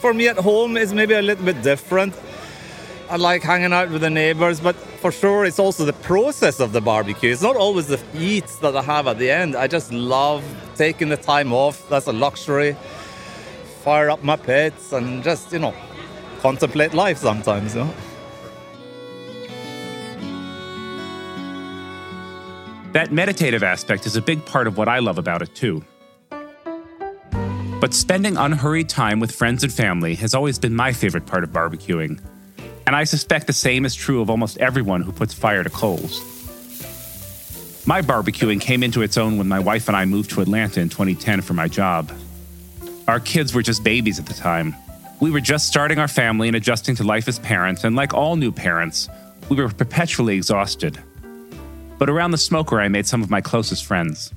For 0.00 0.14
me 0.14 0.28
at 0.28 0.38
home, 0.38 0.78
it's 0.78 0.94
maybe 0.94 1.12
a 1.12 1.20
little 1.20 1.44
bit 1.44 1.60
different. 1.60 2.14
I 3.10 3.16
like 3.16 3.42
hanging 3.42 3.74
out 3.74 3.90
with 3.90 4.00
the 4.00 4.08
neighbors, 4.08 4.58
but 4.58 4.74
for 4.74 5.12
sure, 5.12 5.44
it's 5.44 5.58
also 5.58 5.84
the 5.84 5.92
process 5.92 6.60
of 6.60 6.72
the 6.72 6.80
barbecue. 6.80 7.30
It's 7.30 7.42
not 7.42 7.56
always 7.56 7.88
the 7.88 8.00
eats 8.14 8.56
that 8.60 8.74
I 8.74 8.80
have 8.80 9.06
at 9.06 9.18
the 9.18 9.30
end. 9.30 9.54
I 9.54 9.66
just 9.66 9.92
love 9.92 10.42
taking 10.76 11.10
the 11.10 11.18
time 11.18 11.52
off. 11.52 11.86
That's 11.90 12.06
a 12.06 12.12
luxury. 12.12 12.74
Fire 13.82 14.08
up 14.08 14.24
my 14.24 14.36
pits 14.36 14.94
and 14.94 15.22
just, 15.22 15.52
you 15.52 15.58
know, 15.58 15.74
contemplate 16.40 16.94
life 16.94 17.18
sometimes. 17.18 17.74
You 17.74 17.84
know? 17.84 17.94
That 22.96 23.12
meditative 23.12 23.62
aspect 23.62 24.06
is 24.06 24.16
a 24.16 24.22
big 24.22 24.42
part 24.46 24.66
of 24.66 24.78
what 24.78 24.88
I 24.88 25.00
love 25.00 25.18
about 25.18 25.42
it, 25.42 25.54
too. 25.54 25.84
But 27.78 27.92
spending 27.92 28.38
unhurried 28.38 28.88
time 28.88 29.20
with 29.20 29.32
friends 29.32 29.62
and 29.62 29.70
family 29.70 30.14
has 30.14 30.34
always 30.34 30.58
been 30.58 30.74
my 30.74 30.94
favorite 30.94 31.26
part 31.26 31.44
of 31.44 31.50
barbecuing. 31.50 32.18
And 32.86 32.96
I 32.96 33.04
suspect 33.04 33.48
the 33.48 33.52
same 33.52 33.84
is 33.84 33.94
true 33.94 34.22
of 34.22 34.30
almost 34.30 34.56
everyone 34.56 35.02
who 35.02 35.12
puts 35.12 35.34
fire 35.34 35.62
to 35.62 35.68
coals. 35.68 36.22
My 37.86 38.00
barbecuing 38.00 38.62
came 38.62 38.82
into 38.82 39.02
its 39.02 39.18
own 39.18 39.36
when 39.36 39.46
my 39.46 39.58
wife 39.58 39.88
and 39.88 39.96
I 39.96 40.06
moved 40.06 40.30
to 40.30 40.40
Atlanta 40.40 40.80
in 40.80 40.88
2010 40.88 41.42
for 41.42 41.52
my 41.52 41.68
job. 41.68 42.10
Our 43.06 43.20
kids 43.20 43.52
were 43.52 43.60
just 43.60 43.84
babies 43.84 44.18
at 44.18 44.24
the 44.24 44.32
time. 44.32 44.74
We 45.20 45.30
were 45.30 45.42
just 45.42 45.68
starting 45.68 45.98
our 45.98 46.08
family 46.08 46.48
and 46.48 46.56
adjusting 46.56 46.96
to 46.96 47.04
life 47.04 47.28
as 47.28 47.40
parents, 47.40 47.84
and 47.84 47.94
like 47.94 48.14
all 48.14 48.36
new 48.36 48.52
parents, 48.52 49.10
we 49.50 49.56
were 49.56 49.68
perpetually 49.68 50.36
exhausted. 50.36 50.98
But 51.98 52.10
around 52.10 52.32
the 52.32 52.38
smoker, 52.38 52.80
I 52.80 52.88
made 52.88 53.06
some 53.06 53.22
of 53.22 53.30
my 53.30 53.40
closest 53.40 53.84
friends. 53.84 54.32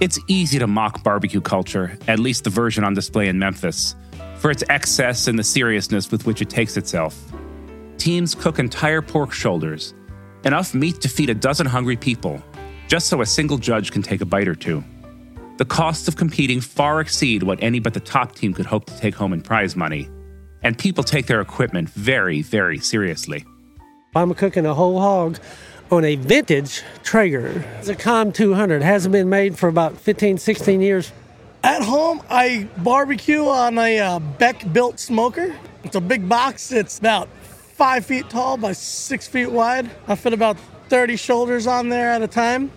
It's 0.00 0.18
easy 0.28 0.58
to 0.58 0.66
mock 0.66 1.02
barbecue 1.02 1.40
culture, 1.40 1.98
at 2.08 2.18
least 2.18 2.44
the 2.44 2.50
version 2.50 2.84
on 2.84 2.94
display 2.94 3.28
in 3.28 3.38
Memphis, 3.38 3.94
for 4.36 4.50
its 4.50 4.64
excess 4.68 5.26
and 5.28 5.38
the 5.38 5.44
seriousness 5.44 6.10
with 6.10 6.26
which 6.26 6.42
it 6.42 6.50
takes 6.50 6.76
itself. 6.76 7.32
Teams 7.96 8.34
cook 8.34 8.58
entire 8.58 9.02
pork 9.02 9.32
shoulders, 9.32 9.94
enough 10.44 10.74
meat 10.74 11.00
to 11.00 11.08
feed 11.08 11.30
a 11.30 11.34
dozen 11.34 11.66
hungry 11.66 11.96
people, 11.96 12.42
just 12.86 13.06
so 13.06 13.20
a 13.20 13.26
single 13.26 13.56
judge 13.56 13.92
can 13.92 14.02
take 14.02 14.20
a 14.20 14.26
bite 14.26 14.48
or 14.48 14.54
two. 14.54 14.84
The 15.56 15.64
costs 15.64 16.08
of 16.08 16.16
competing 16.16 16.60
far 16.60 17.00
exceed 17.00 17.44
what 17.44 17.62
any 17.62 17.78
but 17.78 17.94
the 17.94 18.00
top 18.00 18.34
team 18.34 18.52
could 18.52 18.66
hope 18.66 18.86
to 18.86 18.98
take 18.98 19.14
home 19.14 19.32
in 19.32 19.40
prize 19.40 19.76
money, 19.76 20.08
and 20.62 20.76
people 20.76 21.04
take 21.04 21.26
their 21.26 21.40
equipment 21.40 21.88
very, 21.90 22.42
very 22.42 22.78
seriously. 22.78 23.44
I'm 24.16 24.34
cooking 24.34 24.66
a 24.66 24.74
whole 24.74 25.00
hog 25.00 25.38
on 25.90 26.04
a 26.04 26.16
vintage 26.16 26.82
Traeger. 27.02 27.64
It's 27.78 27.88
a 27.88 27.94
Com 27.94 28.32
200. 28.32 28.82
Hasn't 28.82 29.12
been 29.12 29.28
made 29.28 29.58
for 29.58 29.68
about 29.68 29.98
15, 29.98 30.38
16 30.38 30.80
years. 30.80 31.12
At 31.62 31.82
home, 31.82 32.22
I 32.28 32.68
barbecue 32.78 33.46
on 33.46 33.78
a 33.78 33.98
uh, 33.98 34.18
Beck 34.18 34.70
built 34.72 35.00
smoker. 35.00 35.54
It's 35.82 35.96
a 35.96 36.00
big 36.00 36.28
box. 36.28 36.72
It's 36.72 36.98
about 36.98 37.28
five 37.74 38.04
feet 38.04 38.28
tall 38.28 38.56
by 38.56 38.72
six 38.72 39.26
feet 39.26 39.50
wide. 39.50 39.90
I 40.06 40.14
fit 40.14 40.32
about 40.32 40.56
30 40.88 41.16
shoulders 41.16 41.66
on 41.66 41.88
there 41.88 42.10
at 42.10 42.22
a 42.22 42.28
time. 42.28 42.70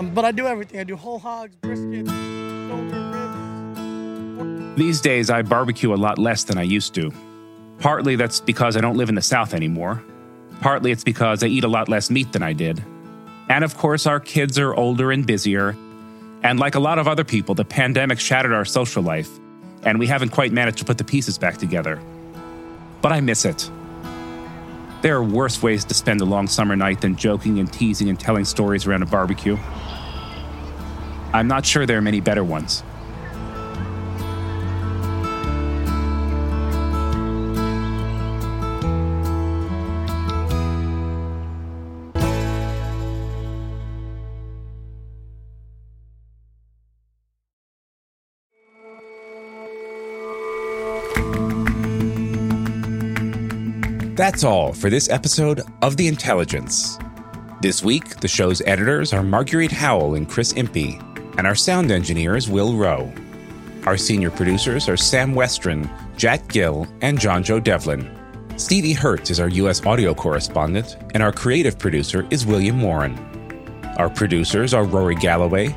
Um, 0.00 0.14
but 0.14 0.24
I 0.24 0.32
do 0.32 0.46
everything. 0.46 0.80
I 0.80 0.84
do 0.84 0.96
whole 0.96 1.18
hogs, 1.18 1.54
brisket, 1.56 2.06
shoulder, 2.08 3.10
ribs. 3.10 4.76
These 4.78 5.00
days, 5.00 5.30
I 5.30 5.42
barbecue 5.42 5.92
a 5.92 5.96
lot 5.96 6.18
less 6.18 6.44
than 6.44 6.58
I 6.58 6.62
used 6.62 6.94
to. 6.94 7.12
Partly 7.80 8.16
that's 8.16 8.40
because 8.40 8.76
I 8.76 8.80
don't 8.80 8.96
live 8.96 9.08
in 9.08 9.14
the 9.14 9.22
South 9.22 9.54
anymore. 9.54 10.02
Partly 10.60 10.90
it's 10.90 11.04
because 11.04 11.42
I 11.42 11.46
eat 11.46 11.64
a 11.64 11.68
lot 11.68 11.88
less 11.88 12.10
meat 12.10 12.32
than 12.32 12.42
I 12.42 12.52
did. 12.52 12.82
And 13.48 13.64
of 13.64 13.76
course, 13.76 14.06
our 14.06 14.20
kids 14.20 14.58
are 14.58 14.74
older 14.74 15.10
and 15.12 15.26
busier. 15.26 15.76
And 16.42 16.58
like 16.58 16.74
a 16.74 16.80
lot 16.80 16.98
of 16.98 17.08
other 17.08 17.24
people, 17.24 17.54
the 17.54 17.64
pandemic 17.64 18.20
shattered 18.20 18.52
our 18.52 18.64
social 18.64 19.02
life, 19.02 19.28
and 19.82 19.98
we 19.98 20.06
haven't 20.06 20.30
quite 20.30 20.52
managed 20.52 20.78
to 20.78 20.84
put 20.84 20.98
the 20.98 21.04
pieces 21.04 21.38
back 21.38 21.56
together. 21.56 22.00
But 23.00 23.12
I 23.12 23.20
miss 23.20 23.44
it. 23.44 23.70
There 25.00 25.16
are 25.16 25.22
worse 25.22 25.62
ways 25.62 25.84
to 25.86 25.94
spend 25.94 26.20
a 26.20 26.24
long 26.24 26.48
summer 26.48 26.74
night 26.74 27.00
than 27.00 27.16
joking 27.16 27.60
and 27.60 27.72
teasing 27.72 28.08
and 28.08 28.18
telling 28.18 28.44
stories 28.44 28.86
around 28.86 29.02
a 29.02 29.06
barbecue. 29.06 29.56
I'm 31.32 31.46
not 31.46 31.64
sure 31.64 31.86
there 31.86 31.98
are 31.98 32.02
many 32.02 32.20
better 32.20 32.42
ones. 32.42 32.82
That's 54.18 54.42
all 54.42 54.72
for 54.72 54.90
this 54.90 55.08
episode 55.08 55.62
of 55.80 55.96
The 55.96 56.08
Intelligence. 56.08 56.98
This 57.62 57.84
week, 57.84 58.18
the 58.18 58.26
show's 58.26 58.60
editors 58.62 59.12
are 59.12 59.22
Marguerite 59.22 59.70
Howell 59.70 60.16
and 60.16 60.28
Chris 60.28 60.54
Impey, 60.54 60.98
and 61.36 61.46
our 61.46 61.54
sound 61.54 61.92
engineer 61.92 62.34
is 62.34 62.48
Will 62.48 62.74
Rowe. 62.74 63.12
Our 63.86 63.96
senior 63.96 64.32
producers 64.32 64.88
are 64.88 64.96
Sam 64.96 65.34
Westron, 65.34 65.88
Jack 66.16 66.48
Gill, 66.48 66.88
and 67.00 67.20
John 67.20 67.44
Joe 67.44 67.60
Devlin. 67.60 68.10
Stevie 68.56 68.92
Hertz 68.92 69.30
is 69.30 69.38
our 69.38 69.50
U.S. 69.50 69.86
audio 69.86 70.14
correspondent, 70.14 70.96
and 71.14 71.22
our 71.22 71.30
creative 71.30 71.78
producer 71.78 72.26
is 72.30 72.44
William 72.44 72.82
Warren. 72.82 73.16
Our 73.98 74.10
producers 74.10 74.74
are 74.74 74.82
Rory 74.82 75.14
Galloway, 75.14 75.68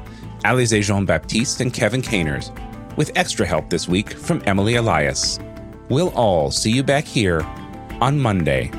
Alize 0.45 0.81
Jean 0.81 1.05
Baptiste, 1.05 1.61
and 1.61 1.71
Kevin 1.71 2.01
Caners, 2.01 2.51
with 2.95 3.11
extra 3.15 3.45
help 3.45 3.69
this 3.69 3.87
week 3.87 4.13
from 4.13 4.41
Emily 4.47 4.77
Elias. 4.77 5.37
We'll 5.89 6.09
all 6.15 6.49
see 6.49 6.71
you 6.71 6.81
back 6.81 7.05
here 7.05 7.45
on 8.01 8.19
Monday. 8.19 8.71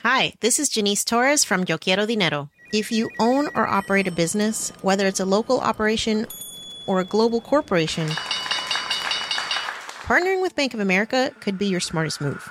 Hi, 0.00 0.32
this 0.40 0.58
is 0.58 0.68
Janice 0.68 1.04
Torres 1.04 1.44
from 1.44 1.64
Yo 1.68 1.76
Quiero 1.78 2.06
Dinero. 2.06 2.50
If 2.72 2.90
you 2.90 3.10
own 3.20 3.48
or 3.54 3.66
operate 3.66 4.08
a 4.08 4.10
business, 4.10 4.72
whether 4.82 5.06
it's 5.06 5.20
a 5.20 5.24
local 5.24 5.60
operation 5.60 6.26
or 6.86 7.00
a 7.00 7.04
global 7.04 7.40
corporation, 7.40 8.08
partnering 10.08 10.40
with 10.40 10.56
Bank 10.56 10.74
of 10.74 10.80
America 10.80 11.32
could 11.40 11.58
be 11.58 11.66
your 11.66 11.80
smartest 11.80 12.20
move. 12.20 12.50